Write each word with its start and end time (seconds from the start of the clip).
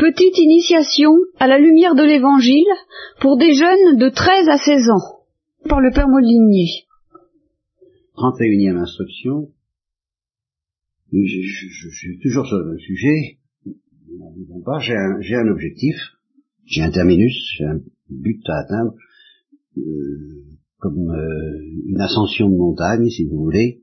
Petite 0.00 0.38
initiation 0.38 1.12
à 1.38 1.46
la 1.46 1.58
lumière 1.58 1.94
de 1.94 2.02
l'Évangile 2.02 2.64
pour 3.20 3.36
des 3.36 3.52
jeunes 3.52 3.98
de 3.98 4.08
13 4.08 4.48
à 4.48 4.56
16 4.56 4.88
ans, 4.88 5.26
par 5.68 5.82
le 5.82 5.90
Père 5.90 6.08
Molinier. 6.08 6.86
31e 8.16 8.78
instruction. 8.78 9.50
Je, 11.12 11.90
suis 11.90 12.18
toujours 12.22 12.46
sur 12.46 12.56
le 12.56 12.70
même 12.70 12.78
sujet. 12.78 13.40
J'ai 14.80 14.94
un, 14.94 15.46
un 15.46 15.52
objectif, 15.52 15.96
j'ai 16.64 16.80
un 16.80 16.90
terminus, 16.90 17.34
j'ai 17.58 17.64
un 17.64 17.80
but 18.08 18.40
à 18.48 18.60
atteindre, 18.60 18.94
euh, 19.76 20.46
comme 20.78 21.10
euh, 21.10 21.60
une 21.84 22.00
ascension 22.00 22.48
de 22.48 22.56
montagne, 22.56 23.06
si 23.10 23.24
vous 23.24 23.36
voulez, 23.36 23.82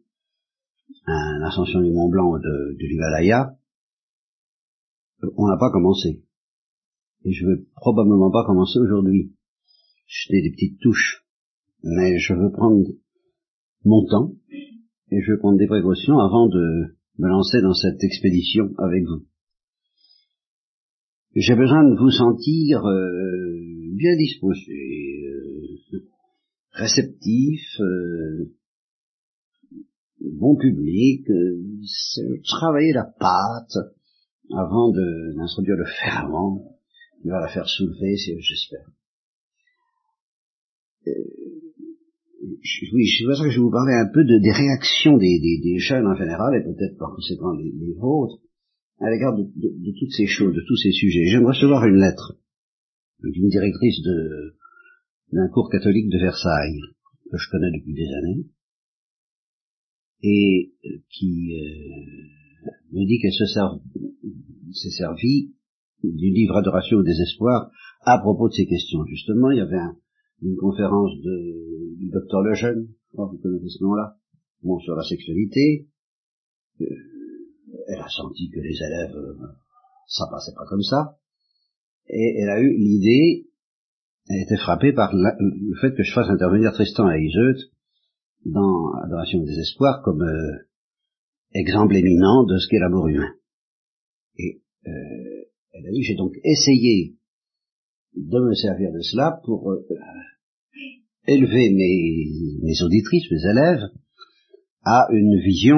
une 1.06 1.44
ascension 1.44 1.80
du 1.80 1.92
Mont 1.92 2.10
Blanc 2.10 2.40
de, 2.40 2.74
de 2.74 2.88
l'Himalaya. 2.88 3.57
On 5.36 5.48
n'a 5.48 5.58
pas 5.58 5.72
commencé. 5.72 6.24
Et 7.26 7.32
je 7.32 7.46
veux 7.46 7.68
probablement 7.76 8.32
pas 8.32 8.46
commencer 8.46 8.80
aujourd'hui. 8.80 9.34
Jeter 10.06 10.42
des 10.42 10.52
petites 10.52 10.80
touches. 10.80 11.26
Mais 11.84 12.18
je 12.20 12.34
veux 12.34 12.52
prendre 12.52 12.86
mon 13.84 14.06
temps 14.06 14.34
et 15.12 15.22
je 15.22 15.32
vais 15.32 15.38
prendre 15.38 15.58
des 15.58 15.68
précautions 15.68 16.20
avant 16.20 16.48
de 16.48 16.96
me 17.18 17.28
lancer 17.28 17.62
dans 17.62 17.74
cette 17.74 18.04
expédition 18.04 18.70
avec 18.78 19.04
vous. 19.06 19.26
J'ai 21.36 21.56
besoin 21.56 21.84
de 21.84 21.96
vous 21.96 22.12
sentir 22.12 22.86
euh, 22.86 23.48
bien 23.96 24.16
disposé, 24.18 25.26
euh, 25.28 26.00
réceptif, 26.72 27.62
euh, 27.80 28.54
bon 30.20 30.56
public, 30.56 31.30
euh, 31.30 32.40
travailler 32.44 32.94
la 32.94 33.06
pâte 33.20 33.97
avant 34.56 34.92
d'introduire 34.92 35.76
le 35.78 35.86
ferment, 35.86 36.78
il 37.24 37.32
va 37.32 37.40
la 37.42 37.48
faire 37.50 37.68
soulever, 37.68 38.16
j'espère. 38.18 38.88
Je- 41.06 42.86
oui, 42.94 43.08
c'est 43.08 43.26
pour 43.26 43.36
ça 43.36 43.44
que 43.44 43.50
je 43.50 43.58
vais 43.58 43.62
vous 43.64 43.72
parler 43.72 43.94
un 43.94 44.08
peu 44.14 44.24
de, 44.24 44.38
des 44.40 44.52
réactions 44.52 45.18
des, 45.18 45.40
des, 45.40 45.60
des 45.64 45.80
jeunes 45.80 46.06
en 46.08 46.16
général, 46.16 46.56
et 46.56 46.64
peut-être 46.64 46.98
par 46.98 47.14
conséquent 47.16 47.52
les, 47.54 47.72
les 47.72 47.94
vôtres, 47.94 48.40
à 49.00 49.10
l'égard 49.10 49.36
de, 49.36 49.44
de- 49.44 49.76
de 49.78 49.92
toutes 50.00 50.12
ces 50.12 50.28
choses, 50.28 50.54
de 50.56 50.64
tous 50.68 50.78
ces 50.78 50.92
sujets. 50.92 51.26
Je 51.26 51.32
viens 51.38 51.42
de 51.42 51.46
recevoir 51.48 51.86
une 51.86 52.00
lettre 52.00 52.38
d'une 53.24 53.50
directrice 53.50 54.02
de 54.04 54.56
d'un 55.34 55.50
cours 55.50 55.70
catholique 55.70 56.10
de 56.10 56.20
Versailles, 56.20 56.80
que 57.30 57.38
je 57.38 57.50
connais 57.52 57.72
depuis 57.72 57.94
des 57.94 58.08
années, 58.14 58.46
et 60.24 60.74
euh, 60.86 61.00
qui 61.10 61.54
euh, 61.54 62.24
me 62.92 63.06
dit 63.06 63.20
qu'elle 63.20 63.34
se 63.34 63.46
s'est 64.74 64.90
servie 64.98 65.54
du 66.04 66.30
livre 66.32 66.58
Adoration 66.58 66.98
au 66.98 67.04
désespoir 67.04 67.72
à 68.02 68.20
propos 68.20 68.50
de 68.50 68.54
ces 68.54 68.66
questions. 68.68 69.04
Justement, 69.06 69.52
il 69.52 69.58
y 69.58 69.62
avait 69.62 69.78
un, 69.78 69.96
une 70.42 70.56
conférence 70.56 71.12
de, 71.24 71.96
du 71.98 72.10
docteur 72.10 72.42
Lejeune, 72.42 72.88
je 73.10 73.14
crois 73.14 73.28
que 73.28 73.36
vous 73.38 73.42
connaissez 73.42 73.70
ce 73.70 73.84
nom-là, 73.84 74.18
bon, 74.64 74.78
sur 74.80 74.96
la 74.96 75.04
sexualité. 75.04 75.88
Euh, 76.82 76.86
elle 77.88 78.00
a 78.00 78.10
senti 78.10 78.50
que 78.50 78.60
les 78.60 78.76
élèves, 78.76 79.16
euh, 79.16 79.48
ça 80.08 80.26
passait 80.30 80.54
pas 80.56 80.66
comme 80.70 80.84
ça. 80.84 81.18
Et 82.10 82.36
elle 82.40 82.50
a 82.50 82.62
eu 82.62 82.78
l'idée, 82.78 83.48
elle 84.30 84.42
était 84.44 84.58
frappée 84.58 84.94
par 84.94 85.14
la- 85.16 85.36
le 85.40 85.76
fait 85.82 85.94
que 85.96 86.04
je 86.04 86.14
fasse 86.14 86.30
intervenir 86.30 86.72
Tristan 86.74 87.10
et 87.12 87.22
Iseut 87.24 87.56
dans 88.46 88.92
Adoration 89.04 89.40
au 89.40 89.46
désespoir 89.46 90.02
comme 90.04 90.22
euh, 90.22 90.67
exemple 91.54 91.96
éminent 91.96 92.44
de 92.44 92.58
ce 92.58 92.68
qu'est 92.70 92.80
l'amour 92.80 93.08
humain. 93.08 93.34
Et 94.38 94.62
euh, 94.88 94.92
elle 95.74 95.88
a 95.88 95.92
dit, 95.92 96.04
j'ai 96.04 96.16
donc 96.16 96.34
essayé 96.44 97.16
de 98.16 98.40
me 98.40 98.54
servir 98.54 98.92
de 98.92 99.02
cela 99.02 99.40
pour 99.46 99.72
euh, 99.72 99.86
élever 101.28 101.70
mes, 101.72 102.60
mes 102.64 102.82
auditrices, 102.84 103.32
mes 103.32 103.52
élèves, 103.52 103.84
à 104.84 105.08
une 105.12 105.40
vision 105.42 105.78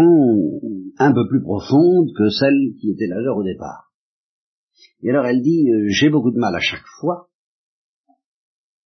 un 1.00 1.14
peu 1.14 1.28
plus 1.28 1.42
profonde 1.42 2.10
que 2.16 2.30
celle 2.30 2.76
qui 2.80 2.92
était 2.92 3.08
la 3.08 3.20
leur 3.22 3.38
au 3.38 3.44
départ. 3.44 3.92
Et 5.02 5.10
alors 5.10 5.26
elle 5.26 5.42
dit, 5.42 5.70
euh, 5.70 5.88
j'ai 5.90 6.10
beaucoup 6.10 6.32
de 6.32 6.40
mal 6.40 6.56
à 6.56 6.60
chaque 6.60 6.86
fois, 7.00 7.30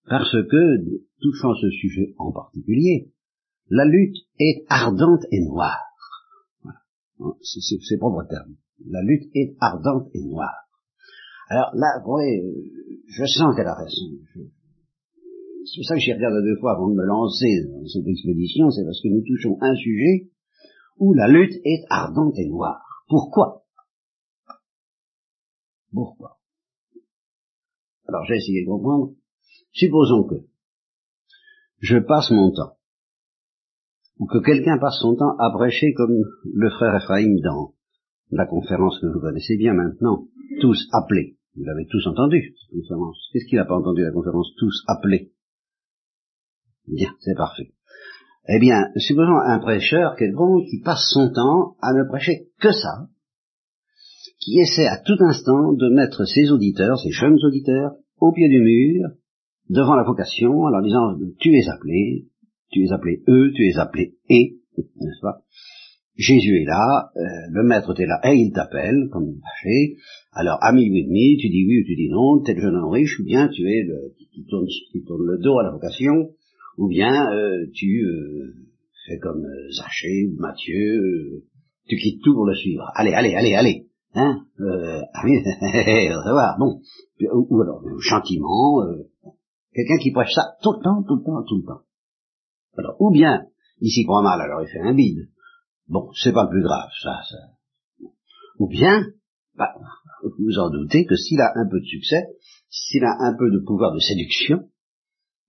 parce 0.06 0.32
que, 0.32 1.02
touchant 1.22 1.54
ce 1.56 1.70
sujet 1.70 2.14
en 2.18 2.32
particulier, 2.32 3.12
la 3.70 3.86
lutte 3.86 4.18
est 4.40 4.66
ardente 4.70 5.26
et 5.32 5.42
noire. 5.42 5.80
Voilà. 7.24 7.38
C'est 7.42 7.62
c'est- 7.62 7.80
c'est 7.88 7.98
propre 7.98 8.28
terme. 8.30 8.56
La 8.86 9.02
lutte 9.02 9.32
est 9.34 9.56
ardente 9.62 10.10
et 10.14 10.22
noire. 10.26 10.68
Alors 11.50 11.72
là, 11.74 12.00
vous 12.04 12.12
voyez, 12.12 12.42
euh, 12.44 13.00
je 13.08 13.26
sens 13.26 13.56
qu'elle 13.56 13.68
a 13.68 13.76
raison. 13.76 14.12
Je- 14.36 14.42
C'est 15.66 15.80
pour 15.80 15.86
ça 15.88 15.96
que 15.96 16.02
j'y 16.02 16.12
regarde 16.12 16.44
deux 16.44 16.60
fois 16.60 16.74
avant 16.76 16.90
de 16.90 16.96
me 16.96 17.06
lancer 17.06 17.64
dans 17.64 17.88
cette 17.88 18.06
expédition, 18.06 18.70
c'est 18.70 18.84
parce 18.84 19.02
que 19.02 19.08
nous 19.08 19.24
touchons 19.24 19.58
un 19.62 19.74
sujet 19.76 20.30
où 20.98 21.14
la 21.14 21.30
lutte 21.30 21.56
est 21.64 21.86
ardente 21.90 22.34
et 22.38 22.50
noire. 22.50 22.84
Pourquoi? 23.08 23.64
Pourquoi? 25.94 26.40
Alors 28.10 28.26
j'ai 28.26 28.36
essayé 28.36 28.66
de 28.66 28.68
comprendre. 28.70 29.14
Supposons 29.72 30.24
que 30.26 30.36
je 31.80 31.98
passe 31.98 32.30
mon 32.32 32.52
temps, 32.52 32.76
ou 34.24 34.26
que 34.26 34.38
quelqu'un 34.38 34.78
passe 34.78 35.00
son 35.02 35.18
temps 35.18 35.36
à 35.38 35.52
prêcher 35.52 35.94
comme 35.94 36.16
le 36.46 36.70
frère 36.70 36.96
Ephraim 36.96 37.36
dans 37.44 37.74
la 38.32 38.46
conférence 38.46 38.98
que 39.02 39.08
vous 39.08 39.20
connaissez 39.20 39.58
bien 39.58 39.74
maintenant, 39.74 40.28
tous 40.62 40.88
appelés. 40.94 41.36
Vous 41.58 41.66
l'avez 41.66 41.86
tous 41.88 42.08
entendu, 42.08 42.56
cette 42.56 42.80
conférence. 42.80 43.18
Qu'est-ce 43.34 43.46
qu'il 43.48 43.58
n'a 43.58 43.66
pas 43.66 43.76
entendu, 43.76 44.02
la 44.02 44.14
conférence 44.14 44.48
tous 44.58 44.86
appelés? 44.88 45.34
Bien, 46.88 47.10
c'est 47.20 47.36
parfait. 47.36 47.74
Eh 48.48 48.60
bien, 48.60 48.92
supposons 48.96 49.40
un 49.40 49.60
prêcheur 49.60 50.16
quelconque 50.16 50.68
qui 50.70 50.80
passe 50.80 51.06
son 51.14 51.30
temps 51.34 51.76
à 51.82 51.92
ne 51.92 52.08
prêcher 52.08 52.48
que 52.62 52.72
ça, 52.72 53.10
qui 54.40 54.58
essaie 54.60 54.88
à 54.88 55.02
tout 55.06 55.18
instant 55.20 55.74
de 55.74 55.90
mettre 55.90 56.24
ses 56.24 56.50
auditeurs, 56.50 56.98
ses 56.98 57.12
jeunes 57.12 57.40
auditeurs, 57.44 57.96
au 58.20 58.32
pied 58.32 58.48
du 58.48 58.62
mur, 58.62 59.10
devant 59.70 59.96
la 59.96 60.04
vocation, 60.04 60.62
en 60.62 60.70
leur 60.70 60.82
disant 60.82 61.18
tu 61.40 61.58
es 61.58 61.68
appelé, 61.68 62.30
tu 62.74 62.84
es 62.84 62.92
appelé 62.92 63.22
eux, 63.28 63.52
tu 63.56 63.68
es 63.68 63.78
appelé 63.78 64.16
et, 64.30 64.58
n'est-ce 64.78 65.22
pas? 65.22 65.44
Jésus 66.16 66.62
est 66.62 66.66
là, 66.66 67.10
euh, 67.16 67.22
le 67.52 67.64
maître 67.64 68.00
est 68.00 68.06
là 68.06 68.20
et 68.26 68.36
il 68.36 68.52
t'appelle, 68.52 69.10
comme 69.12 69.36
fâché. 69.42 69.96
Alors, 70.32 70.58
ami 70.62 70.90
ou 70.90 70.96
ennemi, 70.96 71.38
tu 71.38 71.50
dis 71.50 71.66
oui 71.66 71.82
ou 71.82 71.86
tu 71.86 71.96
dis 71.96 72.10
non, 72.10 72.42
t'es 72.44 72.54
le 72.54 72.62
jeune 72.62 72.76
homme 72.76 72.92
riche, 72.92 73.20
ou 73.20 73.24
bien 73.24 73.48
tu 73.48 73.64
es 73.64 73.84
le 73.84 74.14
qui, 74.18 74.28
qui 74.30 74.46
tourne, 74.46 74.68
qui 74.68 75.04
tourne 75.04 75.26
le 75.26 75.38
dos 75.40 75.58
à 75.60 75.64
la 75.64 75.72
vocation, 75.72 76.30
ou 76.78 76.88
bien 76.88 77.32
euh, 77.34 77.66
tu 77.74 78.04
euh, 78.06 78.54
fais 79.08 79.18
comme 79.18 79.44
euh, 79.44 79.72
Zachée 79.72 80.28
ou 80.28 80.40
Matthieu, 80.40 81.02
euh, 81.02 81.44
tu 81.88 81.96
quittes 81.98 82.22
tout 82.24 82.34
pour 82.34 82.46
le 82.46 82.56
suivre. 82.56 82.92
Allez, 82.96 83.14
allez, 83.14 83.34
allez, 83.34 83.56
allez. 83.56 83.88
Hein 84.14 84.46
euh, 84.60 85.02
ah 85.14 86.34
va, 86.34 86.56
bon. 86.60 86.80
Ou, 87.34 87.48
ou 87.50 87.62
alors, 87.62 87.82
gentiment, 88.00 88.86
quelqu'un 89.74 89.98
qui 89.98 90.12
prêche 90.12 90.34
ça 90.34 90.56
tout 90.62 90.74
le 90.74 90.84
temps, 90.84 91.04
tout 91.08 91.16
le 91.16 91.24
temps, 91.24 91.44
tout 91.48 91.58
le 91.58 91.64
temps. 91.64 91.82
Alors, 92.78 92.96
ou 93.00 93.12
bien, 93.12 93.46
il 93.80 93.90
s'y 93.90 94.04
croit 94.04 94.24
mal, 94.24 94.42
alors 94.42 94.62
il 94.62 94.68
fait 94.68 94.80
un 94.80 94.94
bide. 94.94 95.30
Bon, 95.88 96.10
c'est 96.14 96.34
pas 96.34 96.48
plus 96.48 96.64
grave, 96.64 96.90
ça, 97.02 97.22
ça. 97.30 97.38
Ou 98.60 98.68
bien, 98.68 99.06
bah, 99.56 99.74
vous 100.40 100.60
en 100.60 100.70
doutez 100.70 101.06
que 101.06 101.16
s'il 101.16 101.42
a 101.42 101.52
un 101.56 101.68
peu 101.70 101.80
de 101.80 101.86
succès, 101.86 102.24
s'il 102.70 103.04
a 103.04 103.16
un 103.20 103.36
peu 103.38 103.52
de 103.52 103.60
pouvoir 103.60 103.94
de 103.94 104.00
séduction, 104.00 104.70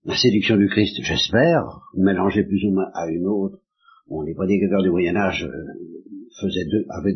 la 0.03 0.15
séduction 0.15 0.57
du 0.57 0.67
Christ, 0.67 0.97
j'espère, 1.01 1.81
mélangée 1.95 2.43
plus 2.43 2.63
ou 2.65 2.73
moins 2.73 2.91
à 2.93 3.07
une 3.09 3.25
autre, 3.25 3.57
bon, 4.07 4.21
les 4.21 4.35
prédicateurs 4.35 4.83
du 4.83 4.91
Moyen 4.91 5.15
Âge 5.15 5.43
euh, 5.43 5.63
faisaient 6.39 6.65
deux, 6.65 6.85
avaient 6.89 7.15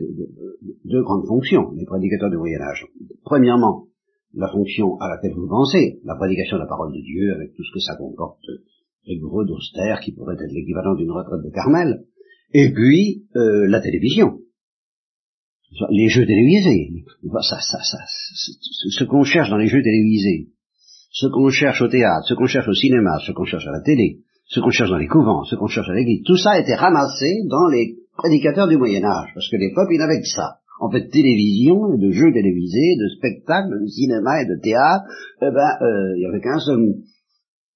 deux 0.86 1.03
grandes 1.03 1.28
fonctions, 1.28 1.72
les 1.75 1.86
prédicateurs 1.86 2.31
du 2.31 2.38
Moyen 2.38 2.62
Âge. 2.62 2.88
Premièrement, 3.24 3.88
la 4.34 4.48
fonction 4.48 4.98
à 5.00 5.10
laquelle 5.10 5.34
vous 5.34 5.48
pensez, 5.48 6.00
la 6.04 6.16
prédication 6.16 6.57
de 6.57 6.63
la 6.63 6.68
parole 6.68 6.94
de 6.94 7.01
Dieu, 7.01 7.34
avec 7.34 7.54
tout 7.54 7.63
ce 7.63 7.74
que 7.74 7.80
ça 7.80 7.95
comporte, 7.95 8.44
rigoureux, 9.06 9.46
d'austère, 9.46 10.00
qui 10.00 10.12
pourrait 10.12 10.36
être 10.36 10.51
l'équivalent 10.51 10.96
d'une 10.96 11.12
retraite 11.12 11.44
de 11.44 11.51
Carmel, 11.51 12.04
et 12.54 12.72
puis 12.72 13.25
euh, 13.36 13.68
la 13.68 13.80
télévision, 13.81 14.40
les 15.92 16.10
jeux 16.10 16.25
télévisés, 16.25 17.04
ça, 17.42 17.60
ça, 17.60 17.80
ça, 17.81 17.98
ce 18.90 19.04
qu'on 19.04 19.24
cherche 19.24 19.50
dans 19.50 19.57
les 19.57 19.68
jeux 19.68 19.84
télévisés, 19.84 20.50
ce 21.12 21.28
qu'on 21.28 21.50
cherche 21.50 21.81
au 21.81 21.88
théâtre, 21.88 22.25
ce 22.28 22.34
qu'on 22.34 22.48
cherche 22.48 22.68
au 22.68 22.74
cinéma, 22.74 23.19
ce 23.25 23.31
qu'on 23.31 23.46
cherche 23.46 23.68
à 23.68 23.72
la 23.72 23.81
télé, 23.81 24.19
ce 24.46 24.60
qu'on 24.60 24.72
cherche 24.72 24.90
dans 24.90 24.98
les 24.98 25.07
couvents, 25.07 25.44
ce 25.44 25.56
qu'on 25.56 25.68
cherche 25.68 25.90
à 25.90 25.94
l'église, 25.94 26.24
tout 26.25 26.38
ça 26.38 26.51
a 26.51 26.60
été 26.60 26.74
ramassé 26.74 27.44
dans 27.48 27.68
les 27.68 27.98
prédicateurs 28.18 28.68
du 28.68 28.78
Moyen 28.78 29.04
Âge, 29.04 29.30
parce 29.34 29.50
que 29.50 29.57
les 29.57 29.72
peuples, 29.74 29.94
ils 29.94 30.00
n'avaient 30.00 30.22
que 30.22 30.28
ça. 30.28 30.57
En 30.81 30.90
fait, 30.90 31.10
télévision, 31.10 31.98
de 31.98 32.12
jeux 32.12 32.31
télévisés, 32.31 32.96
de 32.98 33.10
spectacles, 33.18 33.81
de 33.81 33.88
cinéma 33.88 34.42
et 34.42 34.46
de 34.46 34.56
théâtre, 34.62 35.04
eh 35.42 35.51
ben, 35.51 35.72
euh, 35.81 36.16
il 36.16 36.22
y 36.22 36.25
avait 36.25 36.40
qu'un 36.40 36.60
seul 36.60 36.80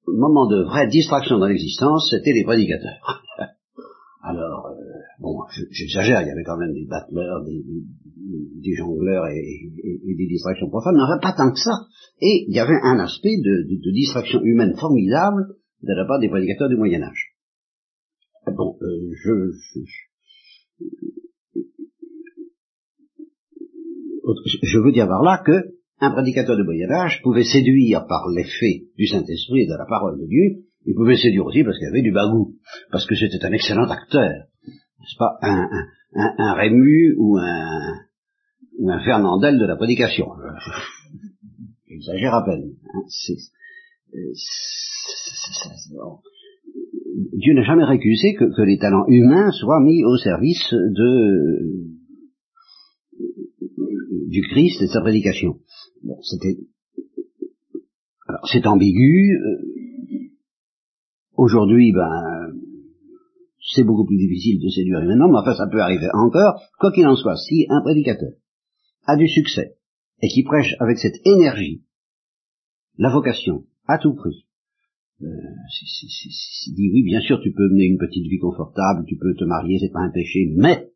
moment 0.08 0.48
de 0.48 0.64
vraie 0.64 0.88
distraction 0.88 1.40
dans 1.40 1.48
l'existence, 1.48 2.10
c'était 2.10 2.34
les 2.34 2.44
prédicateurs. 2.44 3.24
Alors, 4.24 4.68
euh, 4.68 4.74
bon, 5.20 5.38
je- 5.52 5.66
j'exagère, 5.70 6.22
il 6.22 6.28
y 6.28 6.32
avait 6.32 6.46
quand 6.46 6.58
même 6.58 6.74
des 6.74 6.86
battleurs, 6.86 7.44
des, 7.44 8.74
jongleurs 8.76 9.28
et, 9.28 10.16
des 10.16 10.28
distractions 10.28 10.70
profanes, 10.70 10.96
n'en 10.96 11.12
avait 11.12 11.22
pas 11.22 11.34
tant 11.34 11.52
que 11.52 11.60
ça. 11.60 11.88
Et 12.22 12.46
il 12.48 12.56
y 12.56 12.60
avait 12.60 12.80
un 12.84 13.00
aspect 13.00 13.36
de, 13.38 13.92
distraction 13.92 14.42
humaine 14.44 14.76
formidable 14.78 15.56
de 15.82 15.94
la 15.94 16.06
part 16.06 16.20
des 16.20 16.30
prédicateurs 16.30 16.70
du 16.70 16.78
Moyen 16.78 17.04
Âge. 17.04 17.36
Bon, 18.48 18.78
euh, 18.82 19.12
je, 19.12 19.32
je, 24.64 24.80
veux 24.80 24.92
dire 24.92 25.08
par 25.08 25.22
là 25.22 25.42
que 25.46 25.76
un 26.04 26.12
prédicateur 26.12 26.58
de 26.58 26.64
Moyen 26.64 26.92
Âge 26.92 27.22
pouvait 27.24 27.44
séduire 27.44 28.06
par 28.08 28.28
l'effet 28.36 28.84
du 28.98 29.08
Saint-Esprit 29.08 29.62
et 29.62 29.68
de 29.68 29.78
la 29.78 29.86
parole 29.86 30.20
de 30.20 30.28
Dieu, 30.28 30.64
il 30.86 30.96
pouvait 30.96 31.16
séduire 31.16 31.46
aussi 31.46 31.64
parce 31.64 31.78
qu'il 31.78 31.88
avait 31.88 32.02
du 32.02 32.12
bagou, 32.12 32.56
parce 32.92 33.06
que 33.06 33.16
c'était 33.16 33.46
un 33.46 33.52
excellent 33.52 33.90
acteur, 33.90 34.30
n'est-ce 34.30 35.18
pas, 35.18 35.38
un, 35.42 35.68
un, 36.16 36.34
un, 36.38 36.54
Rému 36.54 37.16
ou 37.18 37.38
un, 37.38 38.00
un 38.88 39.00
Fernandel 39.00 39.58
de 39.58 39.66
la 39.66 39.76
prédication. 39.76 40.28
J'exagère 41.88 42.34
à 42.34 42.44
peine. 42.44 42.74
Hein. 42.94 43.04
Dieu 47.34 47.54
n'a 47.54 47.64
jamais 47.64 47.86
récusé 47.86 48.34
que, 48.36 48.62
les 48.64 48.78
talents 48.78 49.06
humains 49.08 49.52
soient 49.52 49.82
mis 49.82 50.04
au 50.04 50.18
service 50.18 50.72
de 50.72 51.94
du 54.28 54.42
Christ 54.42 54.82
et 54.82 54.88
sa 54.88 55.02
prédication. 55.02 55.60
C'était 56.22 56.58
alors 58.28 58.48
c'est 58.52 58.66
ambigu. 58.68 59.38
Euh, 59.38 60.30
aujourd'hui, 61.36 61.92
ben 61.92 62.54
c'est 63.74 63.84
beaucoup 63.84 64.06
plus 64.06 64.18
difficile 64.18 64.62
de 64.62 64.70
séduire 64.70 65.02
maintenant, 65.02 65.30
mais 65.30 65.40
enfin 65.40 65.56
ça 65.56 65.68
peut 65.72 65.82
arriver 65.82 66.08
encore. 66.14 66.62
Quoi 66.80 66.92
qu'il 66.92 67.08
en 67.08 67.16
soit, 67.16 67.38
si 67.38 67.66
un 67.70 67.82
prédicateur 67.82 68.34
a 69.06 69.18
du 69.18 69.28
succès 69.28 69.78
et 70.22 70.28
qui 70.28 70.44
prêche 70.44 70.76
avec 70.80 70.98
cette 71.00 71.20
énergie 71.26 71.84
la 72.98 73.10
vocation 73.10 73.66
à 73.88 73.98
tout 73.98 74.14
prix, 74.14 74.46
euh, 75.22 75.28
dit 76.76 76.92
oui, 76.94 77.04
bien 77.04 77.22
sûr, 77.22 77.40
tu 77.42 77.52
peux 77.52 77.70
mener 77.70 77.86
une 77.86 77.98
petite 77.98 78.26
vie 78.30 78.40
confortable, 78.40 79.06
tu 79.08 79.18
peux 79.18 79.34
te 79.36 79.44
marier, 79.44 79.80
c'est 79.80 79.92
pas 79.92 80.02
un 80.02 80.12
péché, 80.12 80.52
mais 80.56 80.93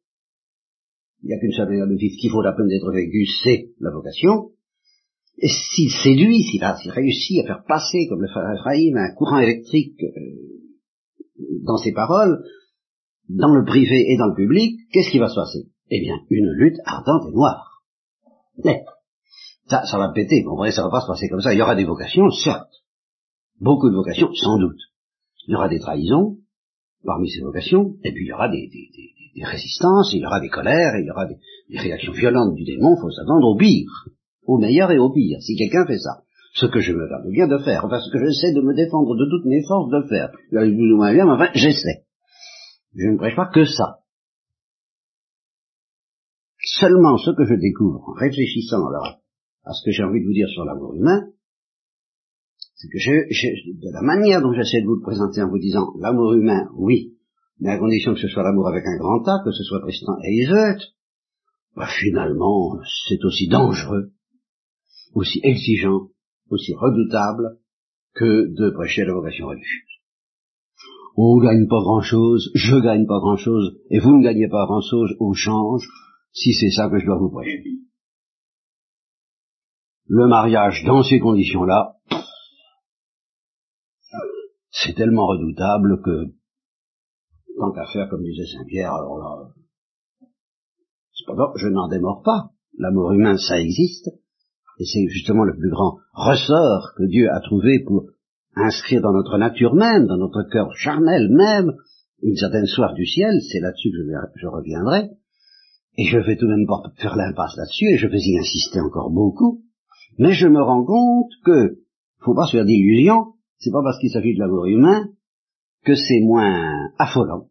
il 1.24 1.28
n'y 1.28 1.34
a 1.34 1.40
qu'une 1.40 1.52
seule 1.52 1.70
manière 1.70 1.88
de 1.88 1.96
vivre 1.96 2.16
qui 2.20 2.30
vaut 2.30 2.42
la 2.42 2.54
peine 2.54 2.68
d'être 2.68 2.92
vécue, 2.92 3.26
c'est 3.44 3.72
la 3.80 3.92
vocation. 3.92 4.52
Et 5.40 5.48
s'il 5.48 5.92
séduit, 5.92 6.42
s'il 6.44 6.64
réussit 6.64 7.44
à 7.44 7.48
faire 7.48 7.64
passer, 7.68 8.08
comme 8.08 8.22
le 8.22 8.28
frère 8.28 8.52
Ephraim, 8.54 8.96
un 8.96 9.14
courant 9.16 9.40
électrique 9.40 10.02
euh, 10.02 11.62
dans 11.64 11.78
ses 11.78 11.92
paroles, 11.92 12.44
dans 13.30 13.54
le 13.54 13.66
privé 13.66 14.12
et 14.12 14.18
dans 14.18 14.28
le 14.28 14.36
public, 14.36 14.80
qu'est-ce 14.92 15.12
qui 15.12 15.20
va 15.20 15.30
se 15.30 15.36
passer? 15.36 15.70
Eh 15.90 16.00
bien, 16.02 16.16
une 16.30 16.52
lutte 16.52 16.78
ardente 16.86 17.30
et 17.30 17.34
noire. 17.34 17.84
Mais, 18.64 18.84
ça, 19.68 19.86
ça 19.86 19.98
va 19.98 20.12
péter, 20.14 20.42
vous 20.44 20.52
comprenez, 20.52 20.72
ça 20.72 20.84
va 20.84 20.90
pas 20.90 21.02
se 21.02 21.08
passer 21.08 21.30
comme 21.30 21.42
ça. 21.42 21.54
Il 21.54 21.60
y 21.60 21.62
aura 21.62 21.76
des 21.76 21.86
vocations, 21.86 22.30
certes. 22.32 22.74
Beaucoup 23.60 23.90
de 23.90 23.96
vocations, 23.96 24.34
sans 24.34 24.58
doute. 24.60 24.80
Il 25.48 25.52
y 25.52 25.56
aura 25.56 25.70
des 25.70 25.80
trahisons 25.80 26.38
parmi 27.06 27.30
ces 27.30 27.42
vocations, 27.42 27.96
et 28.04 28.12
puis 28.12 28.26
il 28.26 28.30
y 28.30 28.34
aura 28.34 28.50
des, 28.50 28.70
résistances, 29.44 30.14
il 30.14 30.22
y 30.22 30.26
aura 30.26 30.40
des 30.40 30.50
colères, 30.50 30.98
il 31.00 31.06
y 31.06 31.12
aura 31.12 31.26
des, 31.26 31.38
réactions 31.78 32.14
violentes 32.14 32.56
du 32.56 32.64
démon, 32.64 32.96
il 32.98 33.02
faut 33.02 33.12
s'attendre 33.12 33.48
au 33.48 33.56
pire, 33.56 34.10
au 34.44 34.58
meilleur 34.58 34.92
et 34.92 34.98
au 34.98 35.12
pire, 35.12 35.40
si 35.42 35.56
quelqu'un 35.56 35.86
fait 35.86 36.00
ça. 36.00 36.24
Ce 36.54 36.66
que 36.66 36.80
je 36.80 36.92
me 36.92 37.08
garde 37.08 37.30
bien 37.30 37.48
de 37.48 37.60
faire, 37.60 37.86
enfin 37.86 38.00
ce 38.00 38.12
que 38.12 38.18
j'essaie 38.18 38.54
de 38.54 38.62
me 38.62 38.74
défendre 38.74 39.16
de 39.16 39.30
toutes 39.30 39.46
mes 39.46 39.62
forces 39.68 39.92
de 39.92 40.08
faire. 40.08 40.32
Plus 40.50 40.94
ou 40.94 40.98
moins 40.98 41.14
bien, 41.14 41.26
mais 41.26 41.34
enfin, 41.34 41.50
j'essaie. 41.54 42.06
Je 42.96 43.10
ne 43.10 43.18
prêche 43.18 43.36
pas 43.36 43.50
que 43.54 43.66
ça. 43.66 44.00
Seulement 46.60 47.18
ce 47.18 47.32
que 47.32 47.46
je 47.46 47.54
découvre 47.54 48.10
en 48.10 48.14
réfléchissant 48.14 48.88
alors 48.88 49.20
à 49.66 49.74
ce 49.74 49.86
que 49.86 49.92
j'ai 49.92 50.04
envie 50.04 50.22
de 50.22 50.26
vous 50.26 50.34
dire 50.34 50.48
sur 50.50 50.66
l'amour 50.66 50.96
humain, 50.96 51.28
c'est 52.78 52.88
que 52.88 52.98
de 52.98 53.94
la 53.94 54.02
manière 54.02 54.42
dont 54.42 54.54
j'essaie 54.54 54.82
de 54.82 54.88
vous 54.88 54.96
le 54.96 55.02
présenter 55.02 55.42
en 55.42 55.50
vous 55.50 55.60
disant 55.60 55.94
l'amour 56.00 56.34
humain, 56.34 56.70
oui, 56.76 57.14
mais 57.60 57.72
à 57.72 57.78
condition 57.78 58.14
que 58.14 58.20
ce 58.20 58.28
soit 58.28 58.44
l'amour 58.44 58.68
avec 58.68 58.86
un 58.86 58.98
grand 58.98 59.28
A, 59.28 59.44
que 59.44 59.52
ce 59.52 59.64
soit 59.64 59.82
Tristan 59.82 60.14
et 60.24 60.44
Iseut, 60.44 60.80
bah 61.76 61.88
finalement, 61.88 62.80
c'est 63.08 63.24
aussi 63.26 63.48
dangereux, 63.48 64.12
aussi 65.14 65.40
exigeant, 65.44 66.08
aussi 66.50 66.74
redoutable 66.74 67.58
que 68.14 68.54
de 68.56 68.70
prêcher 68.72 69.06
la 69.06 69.14
vocation 69.14 69.48
religieuse 69.48 69.98
on 71.18 71.40
gagne 71.40 71.68
pas 71.68 71.82
grand-chose, 71.82 72.52
je 72.54 72.78
gagne 72.78 73.08
pas 73.08 73.20
grand-chose, 73.20 73.80
et 73.90 74.00
vous 74.00 74.16
ne 74.18 74.24
gagnez 74.24 74.48
pas 74.48 74.66
grand-chose 74.66 75.16
au 75.20 75.34
change, 75.34 75.88
si 76.32 76.54
c'est 76.54 76.70
ça 76.70 76.90
que 76.90 77.00
je 77.00 77.06
dois 77.06 77.18
vous 77.18 77.32
prêcher. 77.32 77.64
Le 80.06 80.28
mariage 80.28 80.84
dans 80.86 81.02
ces 81.02 81.20
conditions-là, 81.20 81.96
c'est 84.84 84.94
tellement 84.94 85.26
redoutable 85.26 86.02
que, 86.04 86.26
tant 87.58 87.72
qu'à 87.72 87.86
faire, 87.88 88.10
comme 88.10 88.24
disait 88.24 88.46
Saint-Pierre, 88.46 88.94
alors 88.94 89.18
là, 89.18 90.28
cependant, 91.14 91.52
je 91.56 91.68
n'en 91.68 91.88
démords 91.88 92.22
pas. 92.24 92.52
L'amour 92.78 93.12
humain, 93.12 93.38
ça 93.38 93.60
existe, 93.60 94.10
et 94.80 94.86
c'est 94.86 95.08
justement 95.08 95.44
le 95.44 95.58
plus 95.58 95.72
grand 95.72 95.98
ressort 96.14 96.94
que 96.96 97.06
Dieu 97.08 97.28
a 97.32 97.40
trouvé 97.40 97.84
pour 97.84 98.06
inscrire 98.56 99.02
dans 99.02 99.14
notre 99.14 99.38
nature 99.38 99.74
même, 99.74 100.06
dans 100.06 100.18
notre 100.18 100.44
cœur 100.44 100.72
charnel 100.76 101.30
même, 101.30 101.74
une 102.22 102.36
certaine 102.36 102.66
soif 102.66 102.94
du 102.94 103.06
ciel, 103.06 103.40
c'est 103.52 103.60
là-dessus 103.60 103.92
que 103.92 103.98
je, 104.36 104.48
reviendrai, 104.48 105.10
et 105.98 106.06
je 106.06 106.20
vais 106.20 106.36
tout 106.38 106.46
de 106.46 106.54
même 106.54 106.68
faire 106.98 107.16
l'impasse 107.16 107.56
là-dessus, 107.58 107.94
et 107.94 107.98
je 107.98 108.08
vais 108.08 108.20
y 108.20 108.38
insister 108.38 108.80
encore 108.80 109.10
beaucoup, 109.10 109.64
mais 110.20 110.34
je 110.34 110.48
me 110.48 110.62
rends 110.62 110.86
compte 110.86 111.32
que, 111.46 111.80
faut 112.20 112.36
pas 112.36 112.46
se 112.46 112.58
faire 112.58 112.66
d'illusions, 112.66 113.34
c'est 113.60 113.72
pas 113.72 113.82
parce 113.84 114.00
qu'il 114.00 114.12
s'agit 114.12 114.36
de 114.36 114.40
l'amour 114.40 114.66
humain 114.66 115.10
que 115.84 115.96
c'est 115.96 116.22
moins 116.22 116.90
affolant, 116.98 117.50